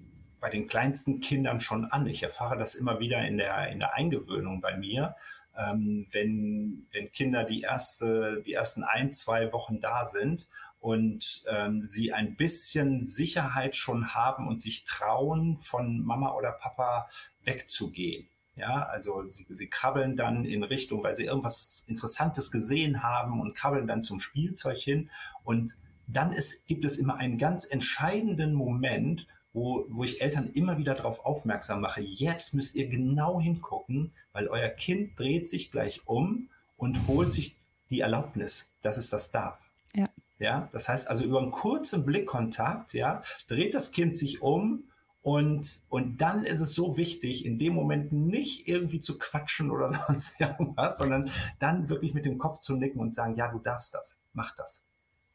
bei 0.43 0.49
den 0.49 0.67
kleinsten 0.67 1.21
Kindern 1.21 1.61
schon 1.61 1.85
an. 1.85 2.05
Ich 2.05 2.21
erfahre 2.21 2.57
das 2.57 2.75
immer 2.75 2.99
wieder 2.99 3.25
in 3.25 3.37
der, 3.37 3.69
in 3.69 3.79
der 3.79 3.93
Eingewöhnung 3.93 4.59
bei 4.59 4.75
mir. 4.75 5.15
Ähm, 5.57 6.05
wenn, 6.11 6.85
wenn 6.91 7.13
Kinder 7.13 7.45
die, 7.45 7.61
erste, 7.61 8.43
die 8.45 8.51
ersten 8.51 8.83
ein, 8.83 9.13
zwei 9.13 9.53
Wochen 9.53 9.79
da 9.79 10.03
sind 10.03 10.49
und 10.81 11.45
ähm, 11.47 11.81
sie 11.81 12.11
ein 12.11 12.35
bisschen 12.35 13.05
Sicherheit 13.05 13.77
schon 13.77 14.15
haben 14.15 14.49
und 14.49 14.61
sich 14.61 14.83
trauen, 14.83 15.59
von 15.59 16.03
Mama 16.03 16.33
oder 16.33 16.51
Papa 16.51 17.09
wegzugehen. 17.45 18.27
Ja, 18.57 18.83
also 18.87 19.23
sie, 19.29 19.45
sie 19.47 19.69
krabbeln 19.69 20.17
dann 20.17 20.43
in 20.43 20.65
Richtung, 20.65 21.03
weil 21.03 21.15
sie 21.15 21.23
irgendwas 21.23 21.85
Interessantes 21.87 22.51
gesehen 22.51 23.01
haben 23.01 23.39
und 23.39 23.55
krabbeln 23.55 23.87
dann 23.87 24.03
zum 24.03 24.19
Spielzeug 24.19 24.77
hin. 24.77 25.09
Und 25.45 25.77
dann 26.05 26.33
ist, 26.33 26.67
gibt 26.67 26.83
es 26.83 26.97
immer 26.97 27.15
einen 27.15 27.37
ganz 27.37 27.63
entscheidenden 27.63 28.53
Moment, 28.53 29.25
wo, 29.53 29.85
wo 29.89 30.03
ich 30.03 30.21
Eltern 30.21 30.51
immer 30.53 30.77
wieder 30.77 30.95
darauf 30.95 31.25
aufmerksam 31.25 31.81
mache, 31.81 32.01
jetzt 32.01 32.53
müsst 32.53 32.75
ihr 32.75 32.87
genau 32.87 33.39
hingucken, 33.39 34.11
weil 34.31 34.47
euer 34.47 34.69
Kind 34.69 35.17
dreht 35.17 35.47
sich 35.47 35.71
gleich 35.71 36.01
um 36.05 36.49
und 36.75 37.07
holt 37.07 37.31
sich 37.31 37.59
die 37.89 38.01
Erlaubnis, 38.01 38.73
dass 38.81 38.97
es 38.97 39.09
das 39.09 39.31
darf. 39.31 39.59
Ja. 39.95 40.07
Ja, 40.39 40.69
das 40.73 40.89
heißt 40.89 41.09
also 41.09 41.23
über 41.23 41.39
einen 41.39 41.51
kurzen 41.51 42.05
Blickkontakt, 42.05 42.93
ja, 42.93 43.21
dreht 43.47 43.73
das 43.73 43.91
Kind 43.91 44.17
sich 44.17 44.41
um 44.41 44.85
und, 45.21 45.83
und 45.87 46.17
dann 46.17 46.43
ist 46.43 46.59
es 46.59 46.73
so 46.73 46.97
wichtig, 46.97 47.45
in 47.45 47.57
dem 47.57 47.73
Moment 47.73 48.11
nicht 48.11 48.67
irgendwie 48.67 48.99
zu 48.99 49.17
quatschen 49.17 49.71
oder 49.71 49.89
sonst 50.07 50.41
irgendwas, 50.41 50.97
sondern 50.97 51.29
dann 51.59 51.87
wirklich 51.87 52.13
mit 52.13 52.25
dem 52.25 52.37
Kopf 52.37 52.59
zu 52.59 52.75
nicken 52.75 52.99
und 52.99 53.15
sagen, 53.15 53.37
ja, 53.37 53.49
du 53.49 53.59
darfst 53.59 53.93
das, 53.93 54.19
mach 54.33 54.53
das. 54.55 54.83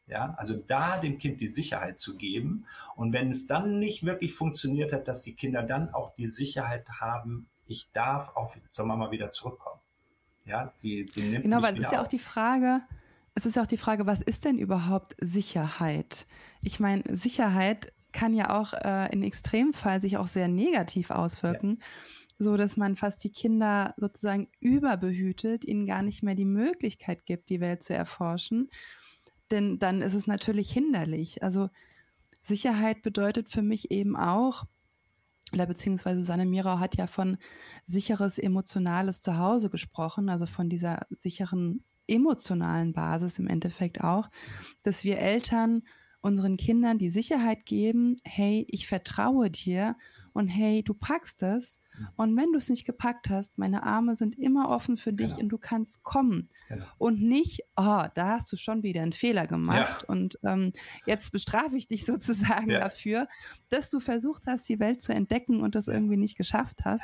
Ja, 0.09 0.33
also 0.37 0.55
da 0.55 0.97
dem 0.97 1.19
Kind 1.19 1.39
die 1.39 1.47
Sicherheit 1.47 1.99
zu 1.99 2.17
geben. 2.17 2.65
Und 2.95 3.13
wenn 3.13 3.29
es 3.29 3.45
dann 3.45 3.77
nicht 3.77 4.03
wirklich 4.03 4.33
funktioniert 4.33 4.91
hat, 4.91 5.07
dass 5.07 5.21
die 5.21 5.35
Kinder 5.35 5.61
dann 5.61 5.93
auch 5.93 6.15
die 6.15 6.27
Sicherheit 6.27 6.89
haben, 6.99 7.47
ich 7.67 7.91
darf 7.91 8.35
auch 8.35 8.55
zur 8.71 8.85
Mama 8.85 9.11
wieder 9.11 9.31
zurückkommen. 9.31 9.79
Ja, 10.45 10.71
sie, 10.73 11.05
sie 11.05 11.21
nimmt 11.21 11.43
Genau, 11.43 11.61
weil 11.61 11.75
es 11.75 11.85
ist 11.85 11.91
ja 11.91 12.01
auch 12.01 12.07
die 12.07 12.17
Frage, 12.17 12.81
es 13.35 13.45
ist 13.45 13.55
ja 13.55 13.61
auch 13.61 13.67
die 13.67 13.77
Frage, 13.77 14.07
was 14.07 14.21
ist 14.21 14.45
denn 14.45 14.57
überhaupt 14.57 15.15
Sicherheit? 15.19 16.25
Ich 16.63 16.79
meine, 16.79 17.03
Sicherheit 17.15 17.93
kann 18.11 18.33
ja 18.33 18.59
auch 18.59 18.73
äh, 18.73 19.13
in 19.13 19.21
Extremfall 19.21 20.01
sich 20.01 20.17
auch 20.17 20.27
sehr 20.27 20.47
negativ 20.47 21.11
auswirken. 21.11 21.77
Ja 21.79 21.85
so 22.41 22.55
dass 22.55 22.77
man 22.77 22.95
fast 22.95 23.21
die 23.25 23.33
Kinder 23.33 23.93
sozusagen 23.97 24.47
überbehütet, 24.61 25.65
ihnen 25.65 25.85
gar 25.85 26.01
nicht 26.01 26.23
mehr 26.23 26.35
die 26.35 26.45
Möglichkeit 26.45 27.25
gibt, 27.25 27.49
die 27.49 27.59
Welt 27.59 27.83
zu 27.83 27.93
erforschen 27.93 28.69
denn 29.51 29.79
dann 29.79 30.01
ist 30.01 30.13
es 30.13 30.27
natürlich 30.27 30.71
hinderlich. 30.71 31.43
Also 31.43 31.69
Sicherheit 32.41 33.01
bedeutet 33.01 33.49
für 33.49 33.61
mich 33.61 33.91
eben 33.91 34.15
auch, 34.15 34.65
oder 35.53 35.65
beziehungsweise 35.65 36.19
Susanne 36.19 36.45
Mirau 36.45 36.79
hat 36.79 36.97
ja 36.97 37.07
von 37.07 37.37
sicheres 37.85 38.37
emotionales 38.37 39.21
Zuhause 39.21 39.69
gesprochen, 39.69 40.29
also 40.29 40.45
von 40.45 40.69
dieser 40.69 41.07
sicheren 41.09 41.83
emotionalen 42.07 42.93
Basis 42.93 43.39
im 43.39 43.47
Endeffekt 43.47 44.01
auch, 44.03 44.29
dass 44.83 45.03
wir 45.03 45.19
Eltern 45.19 45.83
unseren 46.21 46.57
Kindern 46.57 46.97
die 46.97 47.09
Sicherheit 47.09 47.65
geben, 47.65 48.15
hey, 48.23 48.65
ich 48.69 48.87
vertraue 48.87 49.49
dir 49.49 49.95
und 50.39 50.47
hey, 50.47 50.83
du 50.83 50.93
packst 50.93 51.43
es. 51.43 51.81
Mhm. 51.97 52.07
Und 52.15 52.37
wenn 52.37 52.53
du 52.53 52.59
es 52.59 52.69
nicht 52.69 52.85
gepackt 52.85 53.29
hast, 53.29 53.57
meine 53.57 53.83
Arme 53.83 54.15
sind 54.15 54.39
immer 54.39 54.71
offen 54.71 54.95
für 54.95 55.11
dich 55.11 55.31
genau. 55.31 55.41
und 55.41 55.49
du 55.49 55.57
kannst 55.57 56.01
kommen. 56.01 56.49
Genau. 56.69 56.85
Und 56.97 57.21
nicht, 57.21 57.59
oh, 57.75 58.05
da 58.13 58.37
hast 58.37 58.49
du 58.53 58.55
schon 58.55 58.81
wieder 58.81 59.01
einen 59.01 59.11
Fehler 59.11 59.47
gemacht 59.47 60.03
ja. 60.03 60.07
und 60.07 60.39
ähm, 60.43 60.71
jetzt 61.05 61.33
bestrafe 61.33 61.75
ich 61.75 61.89
dich 61.89 62.05
sozusagen 62.05 62.69
ja. 62.69 62.79
dafür, 62.79 63.27
dass 63.67 63.89
du 63.89 63.99
versucht 63.99 64.43
hast, 64.47 64.69
die 64.69 64.79
Welt 64.79 65.01
zu 65.01 65.13
entdecken 65.13 65.59
und 65.59 65.75
das 65.75 65.87
ja. 65.87 65.93
irgendwie 65.93 66.15
nicht 66.15 66.37
geschafft 66.37 66.85
hast. 66.85 67.03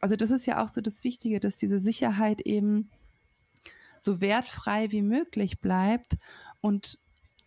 Also 0.00 0.14
das 0.14 0.30
ist 0.30 0.46
ja 0.46 0.62
auch 0.62 0.68
so 0.68 0.80
das 0.80 1.02
Wichtige, 1.02 1.40
dass 1.40 1.56
diese 1.56 1.80
Sicherheit 1.80 2.42
eben 2.42 2.90
so 3.98 4.20
wertfrei 4.20 4.92
wie 4.92 5.02
möglich 5.02 5.60
bleibt 5.60 6.16
und 6.60 7.00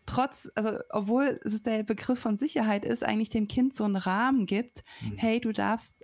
trotz, 0.06 0.52
also 0.56 0.80
obwohl 0.90 1.40
es 1.44 1.62
der 1.62 1.84
Begriff 1.84 2.20
von 2.20 2.38
Sicherheit 2.38 2.86
ist, 2.86 3.04
eigentlich 3.04 3.30
dem 3.30 3.48
Kind 3.48 3.74
so 3.74 3.84
einen 3.84 3.96
Rahmen 3.96 4.46
gibt, 4.46 4.84
mhm. 5.02 5.18
hey, 5.18 5.40
du 5.40 5.52
darfst, 5.52 5.96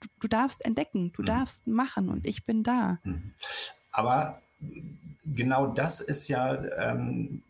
du, 0.00 0.08
du, 0.20 0.28
darfst 0.28 0.64
entdecken, 0.64 1.12
du 1.12 1.22
mhm. 1.22 1.26
darfst 1.26 1.66
machen 1.66 2.08
und 2.08 2.26
ich 2.26 2.44
bin 2.44 2.62
da. 2.62 2.98
Mhm. 3.02 3.34
Aber 3.92 4.40
genau 5.24 5.66
das 5.68 6.00
ist 6.00 6.28
ja, 6.28 6.62
ähm, 6.76 7.42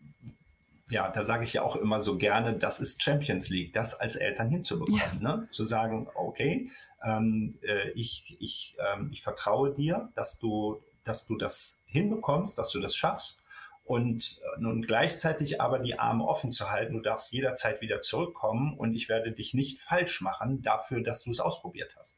ja, 0.89 1.09
da 1.09 1.23
sage 1.23 1.43
ich 1.43 1.53
ja 1.53 1.61
auch 1.61 1.75
immer 1.75 2.01
so 2.01 2.17
gerne, 2.17 2.53
das 2.53 2.79
ist 2.79 3.01
Champions 3.01 3.49
League, 3.49 3.73
das 3.73 3.93
als 3.93 4.15
Eltern 4.15 4.49
hinzubekommen, 4.49 5.21
ja. 5.21 5.37
ne? 5.37 5.47
zu 5.49 5.65
sagen, 5.65 6.07
okay, 6.15 6.69
ähm, 7.03 7.57
äh, 7.61 7.91
ich, 7.91 8.37
ich, 8.39 8.75
ähm, 8.93 9.09
ich 9.11 9.21
vertraue 9.21 9.73
dir, 9.73 10.11
dass 10.15 10.39
du, 10.39 10.81
dass 11.03 11.25
du 11.25 11.37
das 11.37 11.79
hinbekommst, 11.85 12.57
dass 12.57 12.69
du 12.69 12.79
das 12.79 12.95
schaffst 12.95 13.40
und 13.91 14.39
äh, 14.41 14.61
nun 14.61 14.83
gleichzeitig 14.83 15.59
aber 15.59 15.79
die 15.79 15.99
Arme 15.99 16.25
offen 16.25 16.53
zu 16.53 16.71
halten. 16.71 16.93
Du 16.93 17.01
darfst 17.01 17.33
jederzeit 17.33 17.81
wieder 17.81 18.01
zurückkommen 18.01 18.77
und 18.77 18.95
ich 18.95 19.09
werde 19.09 19.33
dich 19.33 19.53
nicht 19.53 19.79
falsch 19.79 20.21
machen 20.21 20.61
dafür, 20.61 21.03
dass 21.03 21.23
du 21.23 21.31
es 21.31 21.41
ausprobiert 21.41 21.93
hast. 21.99 22.17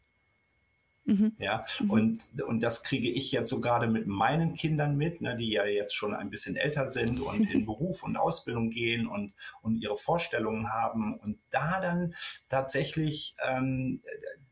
Mhm. 1.05 1.35
Ja, 1.39 1.65
mhm. 1.79 1.89
und, 1.89 2.43
und 2.43 2.59
das 2.59 2.83
kriege 2.83 3.09
ich 3.09 3.31
jetzt 3.31 3.49
so 3.49 3.59
gerade 3.59 3.87
mit 3.87 4.05
meinen 4.05 4.53
Kindern 4.53 4.97
mit, 4.97 5.19
ne, 5.21 5.35
die 5.35 5.49
ja 5.49 5.65
jetzt 5.65 5.95
schon 5.95 6.13
ein 6.13 6.29
bisschen 6.29 6.57
älter 6.57 6.91
sind 6.91 7.19
und 7.19 7.41
in 7.51 7.65
Beruf 7.65 8.03
und 8.03 8.17
Ausbildung 8.17 8.69
gehen 8.69 9.07
und, 9.07 9.33
und 9.63 9.81
ihre 9.81 9.97
Vorstellungen 9.97 10.71
haben. 10.71 11.17
Und 11.17 11.39
da 11.49 11.81
dann 11.81 12.13
tatsächlich 12.49 13.33
ähm, 13.49 14.03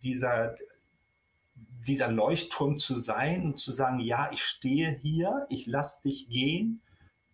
dieser, 0.02 0.56
dieser 1.86 2.12
Leuchtturm 2.12 2.80
zu 2.80 2.96
sein 2.96 3.44
und 3.44 3.60
zu 3.60 3.72
sagen, 3.72 4.00
ja, 4.00 4.32
ich 4.34 4.42
stehe 4.44 5.00
hier, 5.04 5.46
ich 5.50 5.68
lasse 5.68 6.02
dich 6.02 6.28
gehen, 6.28 6.82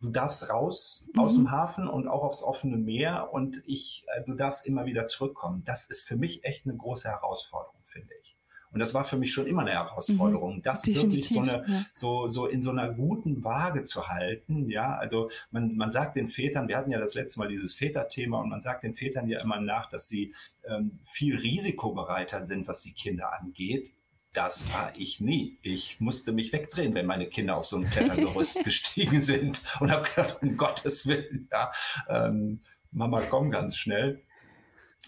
du 0.02 0.10
darfst 0.10 0.50
raus 0.50 1.08
mhm. 1.14 1.20
aus 1.20 1.36
dem 1.36 1.52
Hafen 1.52 1.88
und 1.88 2.08
auch 2.08 2.24
aufs 2.24 2.44
offene 2.44 2.78
Meer 2.78 3.30
und 3.32 3.62
ich, 3.66 4.06
äh, 4.16 4.24
du 4.26 4.34
darfst 4.34 4.66
immer 4.68 4.86
wieder 4.86 5.08
zurückkommen. 5.08 5.64
Das 5.66 5.90
ist 5.90 6.02
für 6.02 6.16
mich 6.16 6.44
echt 6.44 6.66
eine 6.66 6.76
große 6.76 7.10
Herausforderung, 7.10 7.82
finde 7.84 8.14
ich. 8.22 8.38
Und 8.72 8.80
das 8.80 8.94
war 8.94 9.06
für 9.06 9.18
mich 9.18 9.34
schon 9.34 9.48
immer 9.48 9.62
eine 9.62 9.72
Herausforderung, 9.72 10.58
mhm, 10.58 10.62
das 10.62 10.86
wirklich 10.86 11.30
so 11.30 11.40
eine, 11.40 11.64
ja. 11.68 11.86
so, 11.94 12.28
so 12.28 12.48
in 12.48 12.62
so 12.62 12.70
einer 12.70 12.94
guten 12.94 13.44
Waage 13.44 13.84
zu 13.84 14.08
halten. 14.08 14.70
Ja, 14.70 14.96
also 14.96 15.32
man, 15.52 15.78
man 15.78 15.92
sagt 15.92 16.18
den 16.18 16.28
Vätern, 16.28 16.68
wir 16.68 16.78
hatten 16.78 16.92
ja 16.92 17.00
das 17.00 17.14
letzte 17.14 17.40
Mal 17.40 17.48
dieses 17.48 17.74
Väterthema 17.74 18.40
und 18.42 18.50
man 18.50 18.62
sagt 18.62 18.84
den 18.84 18.94
Vätern 18.94 19.30
ja 19.30 19.42
immer 19.42 19.60
nach, 19.60 19.90
dass 19.90 20.08
sie 20.08 20.36
ähm, 20.66 21.00
viel 21.04 21.38
risikobereiter 21.38 22.46
sind, 22.46 22.68
was 22.68 22.82
die 22.82 22.94
Kinder 22.94 23.32
angeht. 23.40 23.94
Das 24.38 24.72
war 24.72 24.94
ich 24.96 25.20
nie. 25.20 25.58
Ich 25.64 26.00
musste 26.00 26.32
mich 26.32 26.54
wegdrehen, 26.54 26.94
wenn 26.94 27.08
meine 27.08 27.26
Kinder 27.26 27.58
auf 27.58 27.66
so 27.66 27.78
ein 27.78 27.90
Klettergerüst 27.90 28.64
gestiegen 28.64 29.20
sind 29.20 29.64
und 29.80 29.92
habe 29.92 30.08
gedacht, 30.08 30.44
um 30.44 30.56
Gottes 30.56 31.08
Willen, 31.08 31.50
ja, 31.52 31.72
ähm, 32.08 32.62
Mama, 32.92 33.22
komm 33.22 33.50
ganz 33.50 33.78
schnell. 33.78 34.22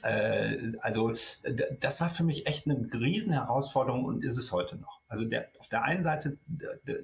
Äh, 0.02 0.72
also 0.82 1.14
das 1.80 2.02
war 2.02 2.10
für 2.10 2.24
mich 2.24 2.48
echt 2.48 2.66
eine 2.66 2.90
riesen 2.92 3.32
Herausforderung 3.32 4.04
und 4.04 4.26
ist 4.26 4.36
es 4.36 4.52
heute 4.52 4.78
noch. 4.78 5.00
Also 5.08 5.26
der, 5.26 5.50
auf 5.60 5.70
der 5.70 5.84
einen 5.84 6.04
Seite 6.04 6.40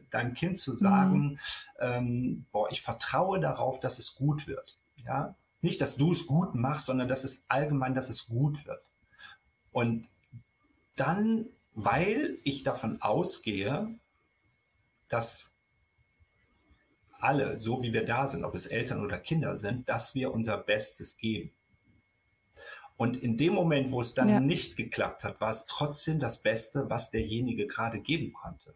deinem 0.09 0.33
Kind 0.33 0.57
zu 0.57 0.73
sagen, 0.73 1.19
mhm. 1.19 1.39
ähm, 1.79 2.45
boah, 2.51 2.71
ich 2.71 2.81
vertraue 2.81 3.39
darauf, 3.39 3.79
dass 3.79 3.99
es 3.99 4.15
gut 4.15 4.47
wird. 4.47 4.79
Ja, 4.95 5.35
nicht, 5.61 5.79
dass 5.79 5.95
du 5.95 6.11
es 6.11 6.25
gut 6.25 6.55
machst, 6.55 6.87
sondern 6.87 7.07
dass 7.07 7.23
es 7.23 7.45
allgemein, 7.49 7.93
dass 7.93 8.09
es 8.09 8.25
gut 8.25 8.65
wird. 8.65 8.81
Und 9.71 10.07
dann, 10.95 11.45
weil 11.75 12.37
ich 12.43 12.63
davon 12.63 13.01
ausgehe, 13.01 13.93
dass 15.09 15.55
alle, 17.19 17.59
so 17.59 17.83
wie 17.83 17.93
wir 17.93 18.05
da 18.05 18.27
sind, 18.27 18.43
ob 18.43 18.55
es 18.55 18.65
Eltern 18.65 19.03
oder 19.03 19.17
Kinder 19.17 19.57
sind, 19.57 19.87
dass 19.89 20.15
wir 20.15 20.33
unser 20.33 20.57
Bestes 20.57 21.17
geben. 21.17 21.51
Und 22.97 23.17
in 23.17 23.37
dem 23.37 23.53
Moment, 23.53 23.91
wo 23.91 23.99
es 23.99 24.13
dann 24.13 24.29
ja. 24.29 24.39
nicht 24.39 24.77
geklappt 24.77 25.23
hat, 25.23 25.41
war 25.41 25.49
es 25.49 25.65
trotzdem 25.65 26.19
das 26.19 26.41
Beste, 26.41 26.89
was 26.89 27.11
derjenige 27.11 27.67
gerade 27.67 27.99
geben 27.99 28.31
konnte. 28.31 28.73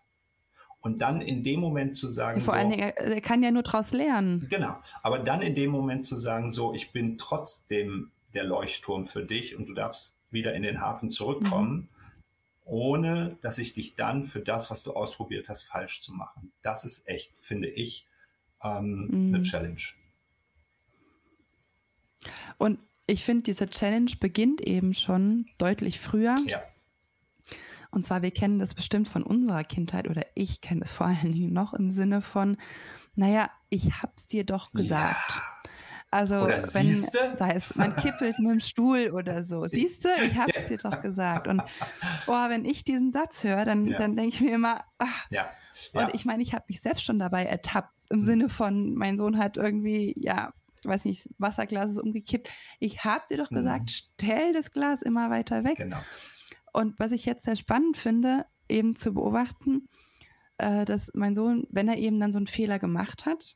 Und 0.82 1.01
dann 1.01 1.22
in 1.22 1.44
dem 1.44 1.60
Moment 1.60 1.96
zu 1.96 2.08
sagen. 2.08 2.41
Vor 2.41 2.53
so, 2.53 2.60
allen 2.60 2.70
Dingen, 2.70 2.82
er 2.82 3.22
kann 3.22 3.44
ja 3.44 3.51
nur 3.51 3.63
daraus 3.63 3.91
lernen. 3.91 4.48
Genau. 4.50 4.77
Aber 5.03 5.20
dann 5.20 5.41
in 5.41 5.56
dem 5.56 5.72
Moment 5.72 6.06
zu 6.06 6.18
sagen, 6.18 6.51
so, 6.51 6.74
ich 6.74 6.91
bin 6.91 7.18
trotzdem 7.18 8.12
der 8.34 8.44
Leuchtturm 8.44 9.06
für 9.06 9.24
dich 9.24 9.58
und 9.58 9.68
du 9.68 9.74
darfst 9.74 10.18
wieder 10.32 10.53
in 10.53 10.63
den 10.63 10.82
Hafen 10.82 11.12
zurückkommen, 11.12 11.74
mhm. 11.74 11.89
Ohne 12.69 13.38
dass 13.41 13.57
ich 13.57 13.73
dich 13.73 13.95
dann 13.95 14.25
für 14.25 14.41
das, 14.41 14.69
was 14.71 14.83
du 14.83 14.93
ausprobiert 14.93 15.49
hast, 15.49 15.63
falsch 15.63 16.01
zu 16.01 16.13
machen. 16.13 16.51
Das 16.61 16.85
ist 16.85 17.07
echt, 17.07 17.33
finde 17.38 17.67
ich, 17.67 18.07
ähm, 18.63 19.07
mhm. 19.09 19.35
eine 19.35 19.43
Challenge. 19.43 19.81
Und 22.57 22.79
ich 23.07 23.25
finde, 23.25 23.43
diese 23.43 23.69
Challenge 23.69 24.11
beginnt 24.19 24.61
eben 24.61 24.93
schon 24.93 25.47
deutlich 25.57 25.99
früher. 25.99 26.38
Ja. 26.45 26.61
Und 27.91 28.05
zwar, 28.05 28.21
wir 28.21 28.31
kennen 28.31 28.59
das 28.59 28.75
bestimmt 28.75 29.07
von 29.07 29.23
unserer 29.23 29.63
Kindheit 29.63 30.07
oder 30.07 30.25
ich 30.35 30.61
kenne 30.61 30.81
es 30.83 30.91
vor 30.91 31.07
allen 31.07 31.33
Dingen 31.33 31.53
noch 31.53 31.73
im 31.73 31.89
Sinne 31.89 32.21
von, 32.21 32.57
naja, 33.15 33.49
ich 33.69 34.03
hab's 34.03 34.27
dir 34.27 34.43
doch 34.43 34.71
gesagt. 34.71 35.29
Ja. 35.29 35.59
Also 36.12 36.38
oder 36.39 36.58
wenn, 36.74 36.88
siehste? 36.88 37.36
sei 37.38 37.51
es, 37.51 37.75
man 37.75 37.96
kippelt 37.96 38.39
mit 38.39 38.51
dem 38.51 38.60
Stuhl 38.60 39.12
oder 39.12 39.44
so. 39.44 39.66
Siehst 39.68 40.06
du, 40.06 40.10
ich 40.25 40.36
hab's 40.36 40.68
dir 40.68 40.78
doch 40.78 41.01
gesagt. 41.01 41.48
Und 41.48 41.62
boah, 42.25 42.50
wenn 42.50 42.66
ich 42.66 42.84
diesen 42.84 43.12
Satz 43.12 43.44
höre, 43.44 43.63
dann, 43.63 43.88
ja. 43.88 43.98
dann 43.98 44.16
denke 44.16 44.36
ich 44.36 44.42
mir 44.42 44.56
immer, 44.56 44.84
ach, 44.98 45.28
ja. 45.30 45.50
Ja. 45.94 46.06
Und 46.06 46.16
ich 46.16 46.25
meine, 46.25 46.42
ich 46.42 46.54
habe 46.54 46.66
mich 46.68 46.82
selbst 46.82 47.04
schon 47.04 47.20
dabei 47.20 47.46
ertappt, 47.46 48.06
im 48.10 48.20
mhm. 48.20 48.24
Sinne 48.24 48.50
von, 48.50 48.96
mein 48.96 49.18
Sohn 49.18 49.38
hat 49.38 49.58
irgendwie, 49.58 50.16
ja, 50.18 50.51
weiß 50.84 51.06
nicht, 51.06 51.30
Wasserglas 51.38 51.92
ist 51.92 52.00
umgekippt. 52.00 52.50
Ich 52.80 53.04
habe 53.04 53.24
dir 53.30 53.38
doch 53.38 53.50
gesagt, 53.50 53.84
mhm. 53.84 53.88
stell 53.88 54.54
das 54.54 54.72
Glas 54.72 55.01
immer 55.01 55.30
weiter 55.30 55.63
weg. 55.63 55.78
Genau. 55.78 56.00
Und 56.74 57.00
was 57.00 57.12
ich 57.12 57.25
jetzt 57.25 57.46
sehr 57.46 57.56
spannend 57.56 57.98
finde, 57.98 58.46
eben 58.68 58.96
zu 58.96 59.13
beobachten, 59.13 59.89
äh, 60.58 60.86
dass 60.86 61.12
mein 61.13 61.36
Sohn, 61.36 61.68
wenn 61.70 61.88
er 61.88 61.98
eben 61.98 62.20
dann 62.20 62.32
so 62.32 62.38
einen 62.38 62.48
Fehler 62.48 62.80
gemacht 62.80 63.25
hat, 63.25 63.56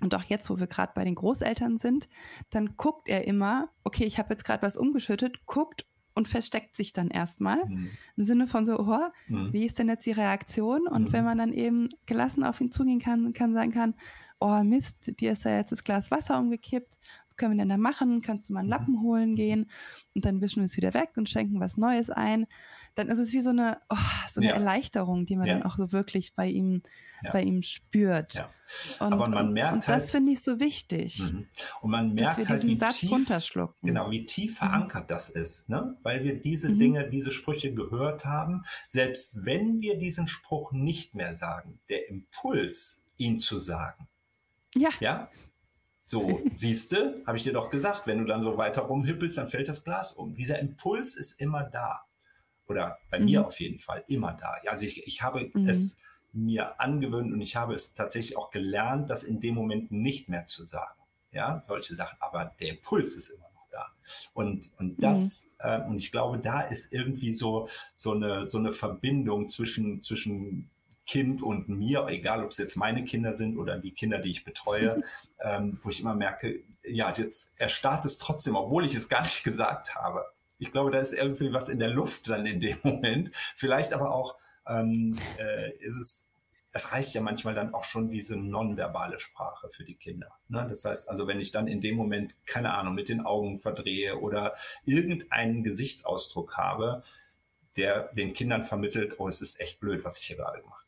und 0.00 0.14
auch 0.14 0.22
jetzt, 0.24 0.50
wo 0.50 0.58
wir 0.58 0.66
gerade 0.66 0.92
bei 0.94 1.04
den 1.04 1.14
Großeltern 1.14 1.78
sind, 1.78 2.08
dann 2.50 2.76
guckt 2.76 3.08
er 3.08 3.26
immer, 3.26 3.68
okay, 3.84 4.04
ich 4.04 4.18
habe 4.18 4.30
jetzt 4.30 4.44
gerade 4.44 4.62
was 4.62 4.76
umgeschüttet, 4.76 5.46
guckt 5.46 5.86
und 6.14 6.28
versteckt 6.28 6.76
sich 6.76 6.92
dann 6.92 7.08
erstmal 7.08 7.64
mhm. 7.66 7.90
im 8.16 8.24
Sinne 8.24 8.46
von 8.46 8.66
so, 8.66 8.78
oh, 8.78 8.98
mhm. 9.28 9.52
wie 9.52 9.64
ist 9.64 9.78
denn 9.78 9.88
jetzt 9.88 10.06
die 10.06 10.12
Reaktion? 10.12 10.86
Und 10.86 11.04
mhm. 11.04 11.12
wenn 11.12 11.24
man 11.24 11.38
dann 11.38 11.52
eben 11.52 11.88
gelassen 12.06 12.44
auf 12.44 12.60
ihn 12.60 12.72
zugehen 12.72 13.00
kann, 13.00 13.32
kann 13.32 13.54
sagen 13.54 13.72
kann, 13.72 13.94
oh 14.40 14.62
Mist, 14.64 15.20
dir 15.20 15.32
ist 15.32 15.44
da 15.44 15.54
jetzt 15.56 15.70
das 15.70 15.84
Glas 15.84 16.10
Wasser 16.10 16.38
umgekippt, 16.38 16.96
können 17.40 17.54
wir 17.56 17.58
denn 17.58 17.70
da 17.70 17.78
machen? 17.78 18.20
Kannst 18.20 18.48
du 18.48 18.52
mal 18.52 18.60
einen 18.60 18.68
mhm. 18.68 18.72
Lappen 18.72 19.02
holen 19.02 19.34
gehen? 19.34 19.70
Und 20.14 20.24
dann 20.24 20.40
wischen 20.40 20.60
wir 20.60 20.66
es 20.66 20.76
wieder 20.76 20.94
weg 20.94 21.10
und 21.16 21.28
schenken 21.28 21.58
was 21.58 21.76
Neues 21.76 22.10
ein. 22.10 22.46
Dann 22.94 23.08
ist 23.08 23.18
es 23.18 23.32
wie 23.32 23.40
so 23.40 23.50
eine, 23.50 23.78
oh, 23.88 23.96
so 24.28 24.40
eine 24.40 24.50
ja. 24.50 24.56
Erleichterung, 24.56 25.24
die 25.24 25.36
man 25.36 25.46
ja. 25.46 25.54
dann 25.54 25.62
auch 25.62 25.78
so 25.78 25.90
wirklich 25.90 26.34
bei 26.34 26.46
ihm, 26.46 26.82
ja. 27.22 27.32
bei 27.32 27.42
ihm 27.42 27.62
spürt. 27.62 28.44
Und, 28.98 29.14
Aber 29.14 29.28
man 29.28 29.52
merkt 29.52 29.72
und 29.72 29.88
halt, 29.88 29.96
das 29.96 30.10
finde 30.10 30.32
ich 30.32 30.42
so 30.42 30.60
wichtig. 30.60 31.18
Mhm. 31.18 31.46
Und 31.80 31.90
man 31.90 32.14
merkt 32.14 32.30
dass 32.30 32.38
wir 32.38 32.48
halt, 32.48 32.62
diesen 32.62 32.76
Satz 32.76 33.00
tief, 33.00 33.10
runterschlucken. 33.10 33.86
Genau, 33.86 34.10
wie 34.10 34.26
tief 34.26 34.52
mhm. 34.52 34.66
verankert 34.66 35.04
mhm. 35.04 35.08
das 35.08 35.30
ist, 35.30 35.68
ne? 35.70 35.96
Weil 36.02 36.22
wir 36.22 36.38
diese 36.40 36.68
mhm. 36.68 36.78
Dinge, 36.78 37.08
diese 37.08 37.30
Sprüche 37.30 37.72
gehört 37.72 38.26
haben, 38.26 38.64
selbst 38.86 39.46
wenn 39.46 39.80
wir 39.80 39.98
diesen 39.98 40.26
Spruch 40.26 40.72
nicht 40.72 41.14
mehr 41.14 41.32
sagen, 41.32 41.80
der 41.88 42.08
Impuls, 42.08 43.02
ihn 43.16 43.38
zu 43.38 43.58
sagen, 43.58 44.08
ja. 44.74 44.90
Ja. 45.00 45.30
So, 46.10 46.42
siehst 46.56 46.90
du, 46.90 47.22
habe 47.24 47.36
ich 47.36 47.44
dir 47.44 47.52
doch 47.52 47.70
gesagt, 47.70 48.08
wenn 48.08 48.18
du 48.18 48.24
dann 48.24 48.42
so 48.42 48.58
weiter 48.58 48.82
rumhippelst, 48.82 49.38
dann 49.38 49.46
fällt 49.46 49.68
das 49.68 49.84
Glas 49.84 50.12
um. 50.12 50.34
Dieser 50.34 50.58
Impuls 50.58 51.14
ist 51.14 51.40
immer 51.40 51.62
da. 51.62 52.04
Oder 52.66 52.98
bei 53.12 53.20
mhm. 53.20 53.26
mir 53.26 53.46
auf 53.46 53.60
jeden 53.60 53.78
Fall 53.78 54.02
immer 54.08 54.32
da. 54.32 54.56
Also 54.66 54.86
ich, 54.86 55.06
ich 55.06 55.22
habe 55.22 55.52
mhm. 55.54 55.68
es 55.68 55.98
mir 56.32 56.80
angewöhnt 56.80 57.32
und 57.32 57.40
ich 57.40 57.54
habe 57.54 57.74
es 57.74 57.94
tatsächlich 57.94 58.36
auch 58.36 58.50
gelernt, 58.50 59.08
das 59.08 59.22
in 59.22 59.38
dem 59.38 59.54
Moment 59.54 59.92
nicht 59.92 60.28
mehr 60.28 60.46
zu 60.46 60.64
sagen. 60.64 61.00
Ja, 61.30 61.62
solche 61.64 61.94
Sachen. 61.94 62.16
Aber 62.20 62.56
der 62.58 62.70
Impuls 62.70 63.14
ist 63.14 63.30
immer 63.30 63.48
noch 63.54 63.68
da. 63.70 63.86
Und, 64.34 64.68
und 64.78 65.00
das, 65.00 65.44
mhm. 65.44 65.50
äh, 65.60 65.86
und 65.86 65.98
ich 65.98 66.10
glaube, 66.10 66.40
da 66.40 66.62
ist 66.62 66.92
irgendwie 66.92 67.36
so, 67.36 67.68
so 67.94 68.14
eine, 68.14 68.46
so 68.46 68.58
eine 68.58 68.72
Verbindung 68.72 69.46
zwischen, 69.46 70.02
zwischen 70.02 70.70
Kind 71.10 71.42
und 71.42 71.68
mir, 71.68 72.06
egal 72.06 72.44
ob 72.44 72.52
es 72.52 72.58
jetzt 72.58 72.76
meine 72.76 73.02
Kinder 73.02 73.36
sind 73.36 73.58
oder 73.58 73.78
die 73.78 73.90
Kinder, 73.90 74.18
die 74.18 74.30
ich 74.30 74.44
betreue, 74.44 75.02
ähm, 75.42 75.80
wo 75.82 75.90
ich 75.90 75.98
immer 75.98 76.14
merke, 76.14 76.62
ja, 76.84 77.10
jetzt 77.12 77.50
erstarrt 77.56 78.04
es 78.04 78.18
trotzdem, 78.18 78.54
obwohl 78.54 78.86
ich 78.86 78.94
es 78.94 79.08
gar 79.08 79.22
nicht 79.22 79.42
gesagt 79.42 79.96
habe. 79.96 80.24
Ich 80.58 80.70
glaube, 80.70 80.92
da 80.92 81.00
ist 81.00 81.12
irgendwie 81.12 81.52
was 81.52 81.68
in 81.68 81.80
der 81.80 81.88
Luft 81.88 82.28
dann 82.28 82.46
in 82.46 82.60
dem 82.60 82.78
Moment. 82.84 83.32
Vielleicht 83.56 83.92
aber 83.92 84.12
auch 84.14 84.36
ähm, 84.68 85.18
äh, 85.36 85.72
ist 85.78 85.96
es 85.96 86.30
es 86.72 86.92
reicht 86.92 87.14
ja 87.14 87.20
manchmal 87.20 87.54
dann 87.54 87.74
auch 87.74 87.82
schon 87.82 88.10
diese 88.10 88.36
nonverbale 88.36 89.18
Sprache 89.18 89.68
für 89.70 89.82
die 89.84 89.96
Kinder. 89.96 90.28
Ne? 90.48 90.64
Das 90.68 90.84
heißt 90.84 91.10
also, 91.10 91.26
wenn 91.26 91.40
ich 91.40 91.50
dann 91.50 91.66
in 91.66 91.80
dem 91.80 91.96
Moment, 91.96 92.36
keine 92.46 92.74
Ahnung, 92.74 92.94
mit 92.94 93.08
den 93.08 93.22
Augen 93.22 93.58
verdrehe 93.58 94.20
oder 94.20 94.54
irgendeinen 94.84 95.64
Gesichtsausdruck 95.64 96.56
habe, 96.56 97.02
der 97.76 98.12
den 98.14 98.32
Kindern 98.32 98.64
vermittelt, 98.64 99.14
oh, 99.18 99.28
es 99.28 99.40
ist 99.40 99.60
echt 99.60 99.80
blöd, 99.80 100.04
was 100.04 100.18
ich 100.18 100.24
hier 100.24 100.36
gerade 100.36 100.60
gemacht 100.60 100.80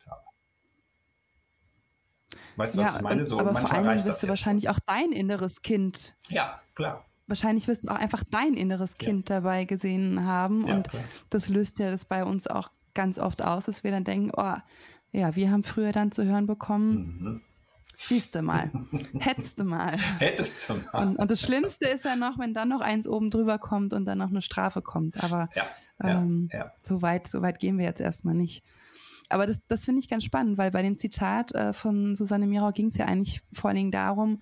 Weißt 2.56 2.74
du, 2.74 2.80
ja, 2.80 2.86
was 2.86 2.96
ich 2.96 3.02
meine? 3.02 3.26
So, 3.26 3.38
aber 3.38 3.54
vor 3.54 3.72
allem 3.72 4.04
wirst 4.04 4.22
du 4.22 4.28
wahrscheinlich 4.28 4.68
auch 4.68 4.78
dein 4.86 5.12
inneres 5.12 5.62
Kind. 5.62 6.14
Ja, 6.28 6.60
klar. 6.74 7.04
Wahrscheinlich 7.26 7.68
wirst 7.68 7.84
du 7.84 7.88
auch 7.90 7.96
einfach 7.96 8.24
dein 8.30 8.54
inneres 8.54 8.98
Kind 8.98 9.28
ja. 9.28 9.36
dabei 9.36 9.64
gesehen 9.64 10.24
haben. 10.24 10.66
Ja, 10.66 10.74
und 10.74 10.90
klar. 10.90 11.04
das 11.30 11.48
löst 11.48 11.78
ja 11.78 11.90
das 11.90 12.04
bei 12.04 12.24
uns 12.24 12.46
auch 12.46 12.70
ganz 12.94 13.18
oft 13.18 13.42
aus, 13.42 13.66
dass 13.66 13.84
wir 13.84 13.90
dann 13.90 14.04
denken, 14.04 14.32
oh, 14.36 14.56
ja, 15.12 15.34
wir 15.36 15.50
haben 15.50 15.62
früher 15.62 15.92
dann 15.92 16.12
zu 16.12 16.24
hören 16.24 16.46
bekommen, 16.46 17.18
mhm. 17.20 17.42
Siehst 17.96 18.34
du 18.34 18.42
mal. 18.42 18.70
Hättest 19.18 19.58
du 19.58 19.64
mal. 19.64 19.96
Hättest 20.18 20.68
du 20.68 20.74
mal. 20.74 21.06
Und, 21.06 21.16
und, 21.16 21.30
das 21.30 21.40
Schlimmste 21.40 21.86
ist 21.86 22.04
ja 22.04 22.16
noch, 22.16 22.38
wenn 22.38 22.54
dann 22.54 22.68
noch 22.68 22.80
eins 22.80 23.06
oben 23.06 23.30
drüber 23.30 23.58
kommt 23.58 23.92
und 23.92 24.04
dann 24.04 24.18
noch 24.18 24.30
eine 24.30 24.42
Strafe 24.42 24.82
kommt. 24.82 25.22
Aber 25.22 25.48
ja, 25.54 25.66
ähm, 26.02 26.48
ja, 26.52 26.58
ja. 26.58 26.72
So, 26.82 27.02
weit, 27.02 27.28
so 27.28 27.42
weit 27.42 27.58
gehen 27.58 27.78
wir 27.78 27.84
jetzt 27.84 28.00
erstmal 28.00 28.34
nicht 28.34 28.64
aber 29.32 29.46
das, 29.46 29.60
das 29.66 29.84
finde 29.84 30.00
ich 30.00 30.08
ganz 30.08 30.24
spannend, 30.24 30.58
weil 30.58 30.70
bei 30.70 30.82
dem 30.82 30.98
Zitat 30.98 31.54
äh, 31.54 31.72
von 31.72 32.14
Susanne 32.14 32.46
Mirau 32.46 32.70
ging 32.70 32.86
es 32.86 32.96
ja 32.96 33.06
eigentlich 33.06 33.40
vor 33.52 33.68
allen 33.68 33.76
Dingen 33.76 33.90
darum, 33.90 34.40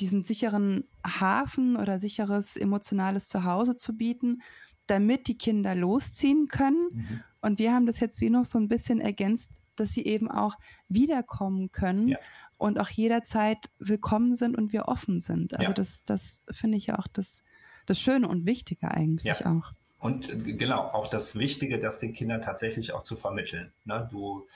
diesen 0.00 0.24
sicheren 0.24 0.84
Hafen 1.06 1.76
oder 1.76 1.98
sicheres 1.98 2.56
emotionales 2.56 3.28
Zuhause 3.28 3.76
zu 3.76 3.96
bieten, 3.96 4.42
damit 4.86 5.28
die 5.28 5.38
Kinder 5.38 5.74
losziehen 5.74 6.48
können. 6.48 6.88
Mhm. 6.92 7.20
Und 7.40 7.58
wir 7.58 7.72
haben 7.72 7.86
das 7.86 8.00
jetzt 8.00 8.20
wie 8.20 8.30
noch 8.30 8.44
so 8.44 8.58
ein 8.58 8.68
bisschen 8.68 9.00
ergänzt, 9.00 9.50
dass 9.80 9.90
sie 9.90 10.04
eben 10.04 10.30
auch 10.30 10.56
wiederkommen 10.88 11.70
können 11.70 12.08
ja. 12.08 12.18
und 12.56 12.80
auch 12.80 12.88
jederzeit 12.88 13.70
willkommen 13.78 14.34
sind 14.34 14.56
und 14.56 14.72
wir 14.72 14.88
offen 14.88 15.20
sind. 15.20 15.54
Also 15.54 15.70
ja. 15.70 15.74
das, 15.74 16.04
das 16.04 16.42
finde 16.50 16.78
ich 16.78 16.86
ja 16.86 16.98
auch 16.98 17.08
das, 17.08 17.42
das 17.86 18.00
Schöne 18.00 18.28
und 18.28 18.46
Wichtige 18.46 18.90
eigentlich 18.90 19.40
ja. 19.40 19.46
auch. 19.46 19.72
Und 20.04 20.28
äh, 20.28 20.52
genau, 20.52 20.82
auch 20.82 21.08
das 21.08 21.38
Wichtige, 21.38 21.78
das 21.78 21.98
den 21.98 22.12
Kindern 22.12 22.42
tatsächlich 22.42 22.92
auch 22.92 23.02
zu 23.04 23.16
vermitteln. 23.16 23.72
Ne? 23.86 24.06
Du, 24.12 24.46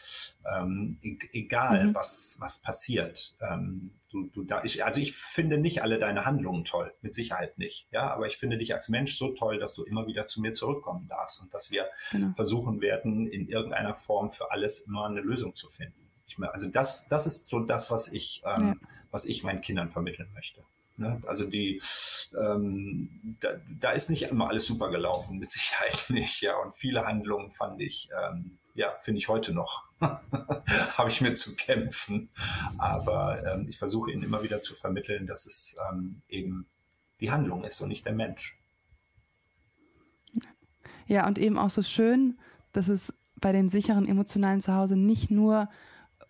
ähm, 0.44 0.98
e 1.02 1.16
egal 1.32 1.86
mhm. 1.86 1.94
was, 1.94 2.36
was 2.38 2.58
passiert, 2.58 3.34
ähm, 3.40 3.92
du, 4.10 4.26
du 4.26 4.44
da, 4.44 4.62
ich, 4.62 4.84
also 4.84 5.00
ich 5.00 5.16
finde 5.16 5.56
nicht 5.56 5.82
alle 5.82 5.98
deine 5.98 6.26
Handlungen 6.26 6.66
toll, 6.66 6.92
mit 7.00 7.14
Sicherheit 7.14 7.56
nicht. 7.56 7.88
Ja, 7.92 8.12
aber 8.12 8.26
ich 8.26 8.36
finde 8.36 8.58
dich 8.58 8.74
als 8.74 8.90
Mensch 8.90 9.16
so 9.16 9.30
toll, 9.30 9.58
dass 9.58 9.72
du 9.72 9.84
immer 9.84 10.06
wieder 10.06 10.26
zu 10.26 10.42
mir 10.42 10.52
zurückkommen 10.52 11.08
darfst 11.08 11.40
und 11.40 11.52
dass 11.54 11.70
wir 11.70 11.86
genau. 12.10 12.34
versuchen 12.34 12.82
werden, 12.82 13.26
in 13.26 13.48
irgendeiner 13.48 13.94
Form 13.94 14.28
für 14.28 14.52
alles 14.52 14.80
immer 14.80 15.06
eine 15.06 15.22
Lösung 15.22 15.54
zu 15.54 15.68
finden. 15.68 16.10
Ich 16.26 16.36
meine, 16.36 16.52
also 16.52 16.68
das, 16.68 17.08
das 17.08 17.26
ist 17.26 17.48
so 17.48 17.60
das, 17.60 17.90
was 17.90 18.12
ich, 18.12 18.42
ähm, 18.44 18.76
ja. 18.82 18.88
was 19.10 19.24
ich 19.24 19.44
meinen 19.44 19.62
Kindern 19.62 19.88
vermitteln 19.88 20.28
möchte. 20.34 20.62
Ne? 20.98 21.22
Also 21.26 21.46
die, 21.46 21.80
ähm, 22.36 23.36
da, 23.40 23.50
da, 23.80 23.92
ist 23.92 24.10
nicht 24.10 24.24
immer 24.24 24.48
alles 24.48 24.66
super 24.66 24.90
gelaufen, 24.90 25.38
mit 25.38 25.50
Sicherheit 25.50 26.04
nicht. 26.08 26.40
Ja, 26.42 26.56
und 26.58 26.76
viele 26.76 27.06
Handlungen 27.06 27.52
fand 27.52 27.80
ich, 27.80 28.10
ähm, 28.12 28.58
ja, 28.74 28.92
finde 29.00 29.18
ich 29.18 29.28
heute 29.28 29.52
noch, 29.52 29.84
habe 30.00 31.08
ich 31.08 31.20
mir 31.20 31.34
zu 31.34 31.54
kämpfen. 31.54 32.28
Aber 32.78 33.40
ähm, 33.46 33.66
ich 33.68 33.78
versuche 33.78 34.10
ihnen 34.10 34.24
immer 34.24 34.42
wieder 34.42 34.60
zu 34.60 34.74
vermitteln, 34.74 35.26
dass 35.26 35.46
es 35.46 35.76
ähm, 35.90 36.22
eben 36.28 36.66
die 37.20 37.30
Handlung 37.30 37.64
ist 37.64 37.80
und 37.80 37.88
nicht 37.88 38.04
der 38.04 38.14
Mensch. 38.14 38.58
Ja, 41.06 41.26
und 41.26 41.38
eben 41.38 41.58
auch 41.58 41.70
so 41.70 41.82
schön, 41.82 42.38
dass 42.72 42.88
es 42.88 43.14
bei 43.36 43.52
dem 43.52 43.68
sicheren 43.68 44.06
emotionalen 44.06 44.60
Zuhause 44.60 44.96
nicht 44.96 45.30
nur 45.30 45.68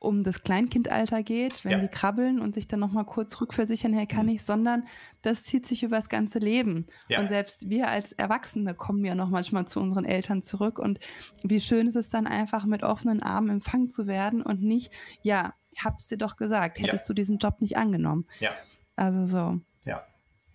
um 0.00 0.22
das 0.22 0.42
Kleinkindalter 0.42 1.22
geht, 1.22 1.64
wenn 1.64 1.72
ja. 1.72 1.80
sie 1.80 1.88
krabbeln 1.88 2.40
und 2.40 2.54
sich 2.54 2.68
dann 2.68 2.80
nochmal 2.80 3.04
kurz 3.04 3.40
rückversichern, 3.40 3.92
hey, 3.92 4.06
kann 4.06 4.26
mhm. 4.26 4.32
ich, 4.32 4.44
sondern 4.44 4.84
das 5.22 5.42
zieht 5.42 5.66
sich 5.66 5.82
über 5.82 5.96
das 5.96 6.08
ganze 6.08 6.38
Leben. 6.38 6.86
Ja. 7.08 7.20
Und 7.20 7.28
selbst 7.28 7.68
wir 7.68 7.88
als 7.88 8.12
Erwachsene 8.12 8.74
kommen 8.74 9.04
ja 9.04 9.14
noch 9.14 9.28
manchmal 9.28 9.66
zu 9.66 9.80
unseren 9.80 10.04
Eltern 10.04 10.42
zurück. 10.42 10.78
Und 10.78 11.00
wie 11.42 11.60
schön 11.60 11.88
ist 11.88 11.96
es 11.96 12.08
dann 12.08 12.26
einfach, 12.26 12.64
mit 12.64 12.84
offenen 12.84 13.22
Armen 13.22 13.50
empfangen 13.50 13.90
zu 13.90 14.06
werden 14.06 14.42
und 14.42 14.62
nicht, 14.62 14.92
ja, 15.22 15.54
hab's 15.76 16.08
dir 16.08 16.18
doch 16.18 16.36
gesagt, 16.36 16.78
hättest 16.78 17.04
ja. 17.04 17.08
du 17.08 17.14
diesen 17.14 17.38
Job 17.38 17.60
nicht 17.60 17.76
angenommen. 17.76 18.26
Ja. 18.38 18.52
Also 18.94 19.26
so. 19.26 19.60
Ja, 19.84 20.04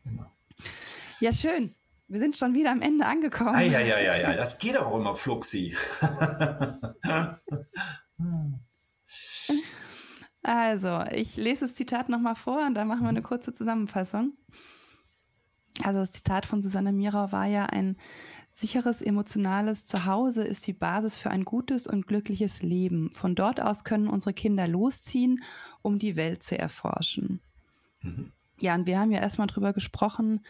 genau. 0.04 0.32
Ja, 1.20 1.34
schön. 1.34 1.76
Wir 2.08 2.20
sind 2.20 2.38
schon 2.38 2.54
wieder 2.54 2.72
am 2.72 2.82
Ende 2.82 3.06
angekommen. 3.06 3.60
Ja, 3.72 3.80
ja, 3.80 4.00
ja, 4.00 4.16
ja, 4.16 4.36
das 4.36 4.58
geht 4.58 4.78
auch 4.78 4.96
immer 4.96 5.16
fluxi. 5.16 5.76
Also, 10.46 11.00
ich 11.14 11.38
lese 11.38 11.66
das 11.66 11.74
Zitat 11.74 12.10
nochmal 12.10 12.36
vor 12.36 12.66
und 12.68 12.76
dann 12.76 12.90
machen 12.90 13.04
wir 13.04 13.08
eine 13.08 13.22
kurze 13.22 13.54
Zusammenfassung. 13.54 14.34
Also 15.82 16.02
das 16.02 16.12
Zitat 16.12 16.46
von 16.46 16.62
Susanne 16.62 16.92
Mirau 16.92 17.32
war 17.32 17.46
ja 17.46 17.66
ein 17.66 17.96
sicheres 18.54 19.02
emotionales 19.02 19.86
Zuhause 19.86 20.44
ist 20.44 20.68
die 20.68 20.74
Basis 20.74 21.18
für 21.18 21.32
ein 21.32 21.44
gutes 21.44 21.88
und 21.88 22.06
glückliches 22.06 22.62
Leben. 22.62 23.10
Von 23.12 23.34
dort 23.36 23.60
aus 23.60 23.84
können 23.84 24.08
unsere 24.08 24.34
Kinder 24.34 24.68
losziehen, 24.68 25.44
um 25.82 25.98
die 25.98 26.16
Welt 26.16 26.44
zu 26.44 26.58
erforschen. 26.58 27.40
Mhm. 28.02 28.32
Ja, 28.60 28.76
und 28.76 28.86
wir 28.86 29.00
haben 29.00 29.12
ja 29.12 29.20
erstmal 29.20 29.48
drüber 29.48 29.74
gesprochen, 29.74 30.42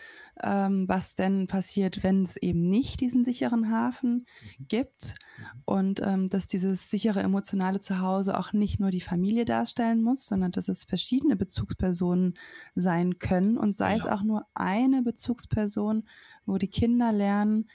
ähm, 0.42 0.88
was 0.90 1.16
denn 1.16 1.48
passiert, 1.48 2.04
wenn 2.04 2.24
es 2.24 2.36
eben 2.38 2.70
nicht 2.70 3.00
diesen 3.00 3.24
sicheren 3.24 3.72
Hafen 3.72 4.26
mhm. 4.60 4.68
gibt 4.68 5.16
mhm. 5.38 5.46
und 5.66 6.02
ähm, 6.04 6.28
dass 6.28 6.48
dieses 6.48 6.90
sichere 6.90 7.22
emotionale 7.22 7.80
Zuhause 7.80 8.38
auch 8.38 8.52
nicht 8.52 8.80
nur 8.80 8.92
die 8.92 9.02
Familie 9.02 9.46
darstellen 9.46 10.02
muss, 10.02 10.26
sondern 10.26 10.52
dass 10.52 10.68
es 10.68 10.84
verschiedene 10.84 11.36
Bezugspersonen 11.38 12.34
sein 12.76 13.20
können 13.20 13.58
und 13.58 13.74
sei 13.74 13.94
genau. 13.94 14.06
es 14.06 14.12
auch 14.12 14.24
nur 14.24 14.46
eine 14.54 15.02
Bezugsperson, 15.02 16.04
wo 16.46 16.58
die 16.58 16.70
Kinder 16.70 17.12
lernen, 17.14 17.68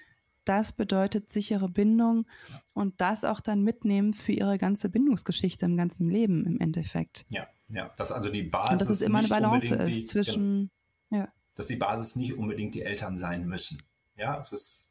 das 0.45 0.73
bedeutet 0.73 1.31
sichere 1.31 1.69
Bindung 1.69 2.27
und 2.73 3.01
das 3.01 3.25
auch 3.25 3.41
dann 3.41 3.62
mitnehmen 3.62 4.14
für 4.14 4.33
ihre 4.33 4.57
ganze 4.57 4.88
Bindungsgeschichte 4.88 5.67
im 5.67 5.77
ganzen 5.77 6.09
Leben 6.09 6.47
im 6.47 6.59
Endeffekt. 6.59 7.27
Ja. 7.29 7.47
Ja, 7.68 7.92
dass 7.96 8.12
also 8.12 8.31
die 8.31 8.42
Basis. 8.42 8.72
Und 8.72 8.81
dass 8.81 8.90
es 8.90 9.02
immer 9.02 9.18
eine 9.18 9.28
Balance 9.28 9.74
ist 9.74 9.87
die, 9.87 10.04
zwischen. 10.04 10.70
Genau, 11.11 11.22
ja. 11.24 11.33
Dass 11.54 11.66
die 11.66 11.76
Basis 11.76 12.16
nicht 12.16 12.37
unbedingt 12.37 12.74
die 12.74 12.83
Eltern 12.83 13.18
sein 13.18 13.46
müssen. 13.46 13.83
Ja, 14.16 14.40
es 14.40 14.52
ist 14.52 14.87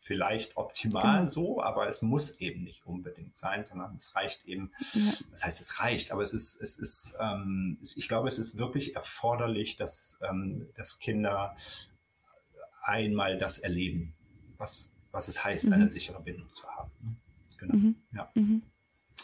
vielleicht 0.00 0.56
optimal 0.56 1.18
genau. 1.18 1.30
so, 1.30 1.62
aber 1.62 1.88
es 1.88 2.00
muss 2.00 2.38
eben 2.38 2.62
nicht 2.62 2.86
unbedingt 2.86 3.36
sein, 3.36 3.64
sondern 3.64 3.96
es 3.96 4.14
reicht 4.14 4.44
eben, 4.44 4.70
ja. 4.92 5.12
das 5.30 5.44
heißt, 5.44 5.60
es 5.60 5.80
reicht, 5.80 6.12
aber 6.12 6.22
es 6.22 6.32
ist, 6.32 6.60
es 6.60 6.78
ist, 6.78 7.16
ähm, 7.18 7.78
ich 7.96 8.06
glaube, 8.06 8.28
es 8.28 8.38
ist 8.38 8.56
wirklich 8.56 8.94
erforderlich, 8.94 9.76
dass, 9.76 10.16
ähm, 10.22 10.68
dass 10.76 11.00
Kinder 11.00 11.56
einmal 12.82 13.36
das 13.36 13.58
erleben, 13.58 14.14
was, 14.58 14.92
was 15.10 15.26
es 15.26 15.42
heißt, 15.42 15.66
mhm. 15.66 15.72
eine 15.72 15.88
sichere 15.88 16.22
Bindung 16.22 16.54
zu 16.54 16.68
haben. 16.68 16.92
Ne? 17.02 17.16
Genau. 17.58 17.74
Mhm. 17.74 17.96
Ja. 18.12 18.30
Mhm 18.34 18.62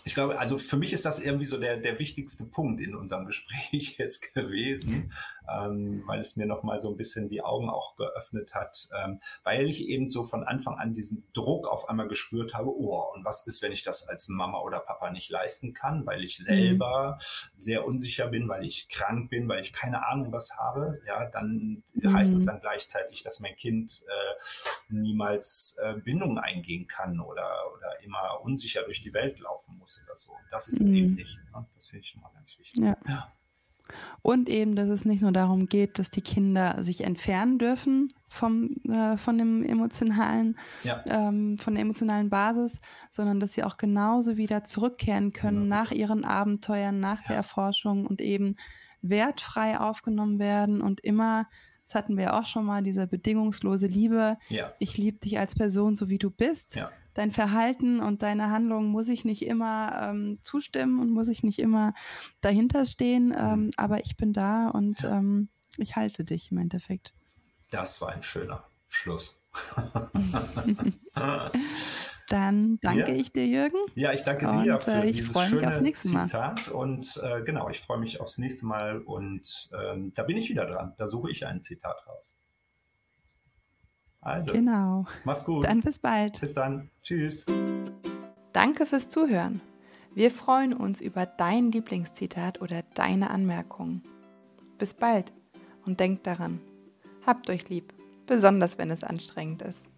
ich 0.05 0.15
glaube, 0.15 0.39
also 0.39 0.59
für 0.59 0.77
mich 0.77 0.93
ist 0.93 1.05
das 1.05 1.23
irgendwie 1.23 1.45
so 1.45 1.59
der, 1.59 1.77
der 1.77 1.99
wichtigste 1.99 2.45
Punkt 2.45 2.81
in 2.81 2.95
unserem 2.95 3.27
Gespräch 3.27 3.97
jetzt 3.99 4.35
gewesen, 4.35 5.13
ähm, 5.49 6.03
weil 6.07 6.21
es 6.21 6.37
mir 6.37 6.47
nochmal 6.47 6.81
so 6.81 6.91
ein 6.91 6.97
bisschen 6.97 7.29
die 7.29 7.43
Augen 7.43 7.69
auch 7.69 7.97
geöffnet 7.97 8.55
hat, 8.55 8.89
ähm, 9.03 9.21
weil 9.45 9.69
ich 9.69 9.87
eben 9.89 10.11
so 10.11 10.23
von 10.23 10.45
Anfang 10.45 10.79
an 10.79 10.95
diesen 10.95 11.27
Druck 11.33 11.69
auf 11.69 11.89
einmal 11.89 12.09
gespürt 12.09 12.55
habe, 12.55 12.69
oh, 12.69 13.05
und 13.15 13.25
was 13.25 13.47
ist, 13.47 13.63
wenn 13.63 13.73
ich 13.73 13.83
das 13.83 14.07
als 14.09 14.29
Mama 14.29 14.61
oder 14.61 14.81
Papa 14.81 15.11
nicht 15.11 15.31
leisten 15.31 15.75
kann, 15.75 16.07
weil 16.07 16.25
ich 16.25 16.39
selber 16.39 17.19
mhm. 17.19 17.59
sehr 17.59 17.87
unsicher 17.87 18.29
bin, 18.29 18.49
weil 18.49 18.65
ich 18.65 18.89
krank 18.89 19.31
bin, 19.31 19.49
weil 19.49 19.61
ich 19.61 19.73
keine 19.73 20.07
Ahnung 20.07 20.33
was 20.33 20.57
habe, 20.57 21.01
ja, 21.07 21.27
dann 21.27 21.83
mhm. 21.95 22.13
heißt 22.13 22.35
es 22.35 22.45
dann 22.45 22.61
gleichzeitig, 22.61 23.23
dass 23.23 23.41
mein 23.41 23.57
Kind 23.57 24.05
äh, 24.09 24.93
niemals 24.93 25.77
äh, 25.83 25.95
Bindungen 25.95 26.39
eingehen 26.39 26.87
kann 26.87 27.21
oder, 27.21 27.51
oder 27.77 28.03
immer 28.03 28.41
unsicher 28.43 28.83
durch 28.85 29.03
die 29.03 29.13
Welt 29.13 29.39
laufen 29.41 29.77
muss 29.79 30.01
oder 30.05 30.19
so. 30.19 30.33
Das 30.51 30.69
ist 30.69 30.81
mhm. 30.81 30.95
eben 30.95 31.15
nicht. 31.15 31.39
Ne? 31.53 31.67
Das 31.77 31.87
finde 31.87 32.05
ich 32.05 32.11
schon 32.11 32.23
mal 32.23 32.31
ganz 32.35 32.59
wichtig. 32.59 32.83
Ja. 32.83 32.97
ja. 33.07 33.33
Und 34.23 34.49
eben, 34.49 34.75
dass 34.75 34.89
es 34.89 35.05
nicht 35.05 35.23
nur 35.23 35.33
darum 35.33 35.67
geht, 35.67 35.99
dass 35.99 36.11
die 36.11 36.21
Kinder 36.21 36.83
sich 36.83 37.05
entfernen 37.05 37.59
dürfen 37.59 38.13
vom, 38.29 38.77
äh, 38.89 39.17
von 39.17 39.39
dem 39.39 39.65
emotionalen, 39.65 40.57
ja. 40.85 41.03
ähm, 41.07 41.59
von 41.59 41.75
der 41.75 41.83
emotionalen 41.83 42.31
Basis, 42.31 42.81
sondern 43.11 43.41
dass 43.41 43.55
sie 43.55 43.65
auch 43.65 43.77
genauso 43.77 44.37
wieder 44.37 44.65
zurückkehren 44.65 45.33
können 45.33 45.65
genau. 45.65 45.77
nach 45.77 45.91
ihren 45.91 46.25
Abenteuern, 46.25 47.01
nach 47.01 47.23
ja. 47.23 47.29
der 47.29 47.37
Erforschung 47.37 48.07
und 48.07 48.21
eben 48.21 48.57
wertfrei 49.03 49.79
aufgenommen 49.79 50.39
werden 50.39 50.81
und 50.81 51.01
immer 51.01 51.49
das 51.85 51.97
hatten 51.97 52.17
wir 52.17 52.35
auch 52.35 52.47
schon 52.47 52.65
mal, 52.65 52.85
diese 52.85 53.09
bedingungslose 53.09 53.89
Liebe. 53.89 54.39
Ja. 54.49 54.73
Ich 54.79 54.97
liebe 54.99 55.19
dich 55.19 55.41
als 55.41 55.57
Person, 55.57 55.97
so 55.97 56.09
wie 56.09 56.19
du 56.19 56.31
bist. 56.31 56.77
Ja 56.77 56.93
dein 57.15 57.31
Verhalten 57.31 58.01
und 58.01 58.23
deine 58.23 58.51
Handlungen 58.51 58.89
muss 58.89 59.09
ich 59.09 59.25
nicht 59.25 59.43
immer 59.43 60.11
ähm, 60.11 60.39
zustimmen 60.43 61.01
und 61.01 61.11
muss 61.11 61.29
ich 61.29 61.43
nicht 61.43 61.59
immer 61.59 61.95
dahinter 62.41 62.85
stehen, 62.85 63.29
mhm. 63.29 63.37
ähm, 63.37 63.71
aber 63.77 64.01
ich 64.05 64.17
bin 64.17 64.33
da 64.33 64.69
und 64.69 65.03
ja. 65.03 65.19
ähm, 65.19 65.49
ich 65.79 65.97
halte 65.97 66.25
dich 66.25 66.51
im 66.51 66.59
Endeffekt. 66.59 67.15
Das 67.71 68.01
war 68.01 68.11
ein 68.11 68.23
schöner 68.23 68.65
Schluss. 68.89 69.41
Dann 72.29 72.79
danke 72.81 73.11
ja. 73.11 73.15
ich 73.15 73.33
dir, 73.33 73.47
Jürgen. 73.47 73.77
Ja, 73.95 74.13
ich 74.13 74.23
danke 74.23 74.47
dir 74.47 74.75
und, 74.75 74.85
für 74.85 74.93
äh, 74.93 75.13
dieses 75.13 75.39
schöne 75.49 75.93
Zitat. 75.93 76.69
Mal. 76.69 76.73
Und 76.73 77.21
äh, 77.23 77.43
genau, 77.43 77.69
ich 77.69 77.81
freue 77.81 77.99
mich 77.99 78.21
aufs 78.21 78.39
nächste 78.39 78.65
Mal 78.65 79.03
und 79.03 79.71
ähm, 79.79 80.15
da 80.15 80.23
bin 80.23 80.39
ich 80.39 80.49
wieder 80.49 80.65
dran. 80.67 80.95
Da 80.97 81.09
suche 81.09 81.31
ich 81.31 81.45
ein 81.47 81.63
Zitat 81.63 82.07
raus. 82.07 82.39
Also, 84.23 84.53
genau. 84.53 85.05
Mach's 85.25 85.45
gut. 85.45 85.65
Dann 85.65 85.81
bis 85.81 85.99
bald. 85.99 86.41
Bis 86.41 86.55
dann. 86.55 86.91
Tschüss. 87.03 87.45
Danke 88.53 88.87
fürs 88.87 89.09
Zuhören. 89.09 89.61
Wir 90.15 90.31
freuen 90.31 90.73
uns 90.73 91.01
über 91.01 91.27
dein 91.27 91.73
Lieblingszitat 91.73 92.61
oder 92.61 92.83
deine 92.95 93.31
Anmerkungen. 93.31 94.03
Bis 94.79 94.95
bald 94.95 95.33
und 95.85 96.01
denkt 96.01 96.27
daran, 96.27 96.61
habt 97.27 97.51
euch 97.51 97.69
lieb, 97.69 97.93
besonders 98.27 98.79
wenn 98.79 98.91
es 98.91 99.03
anstrengend 99.03 99.63
ist. 99.63 99.89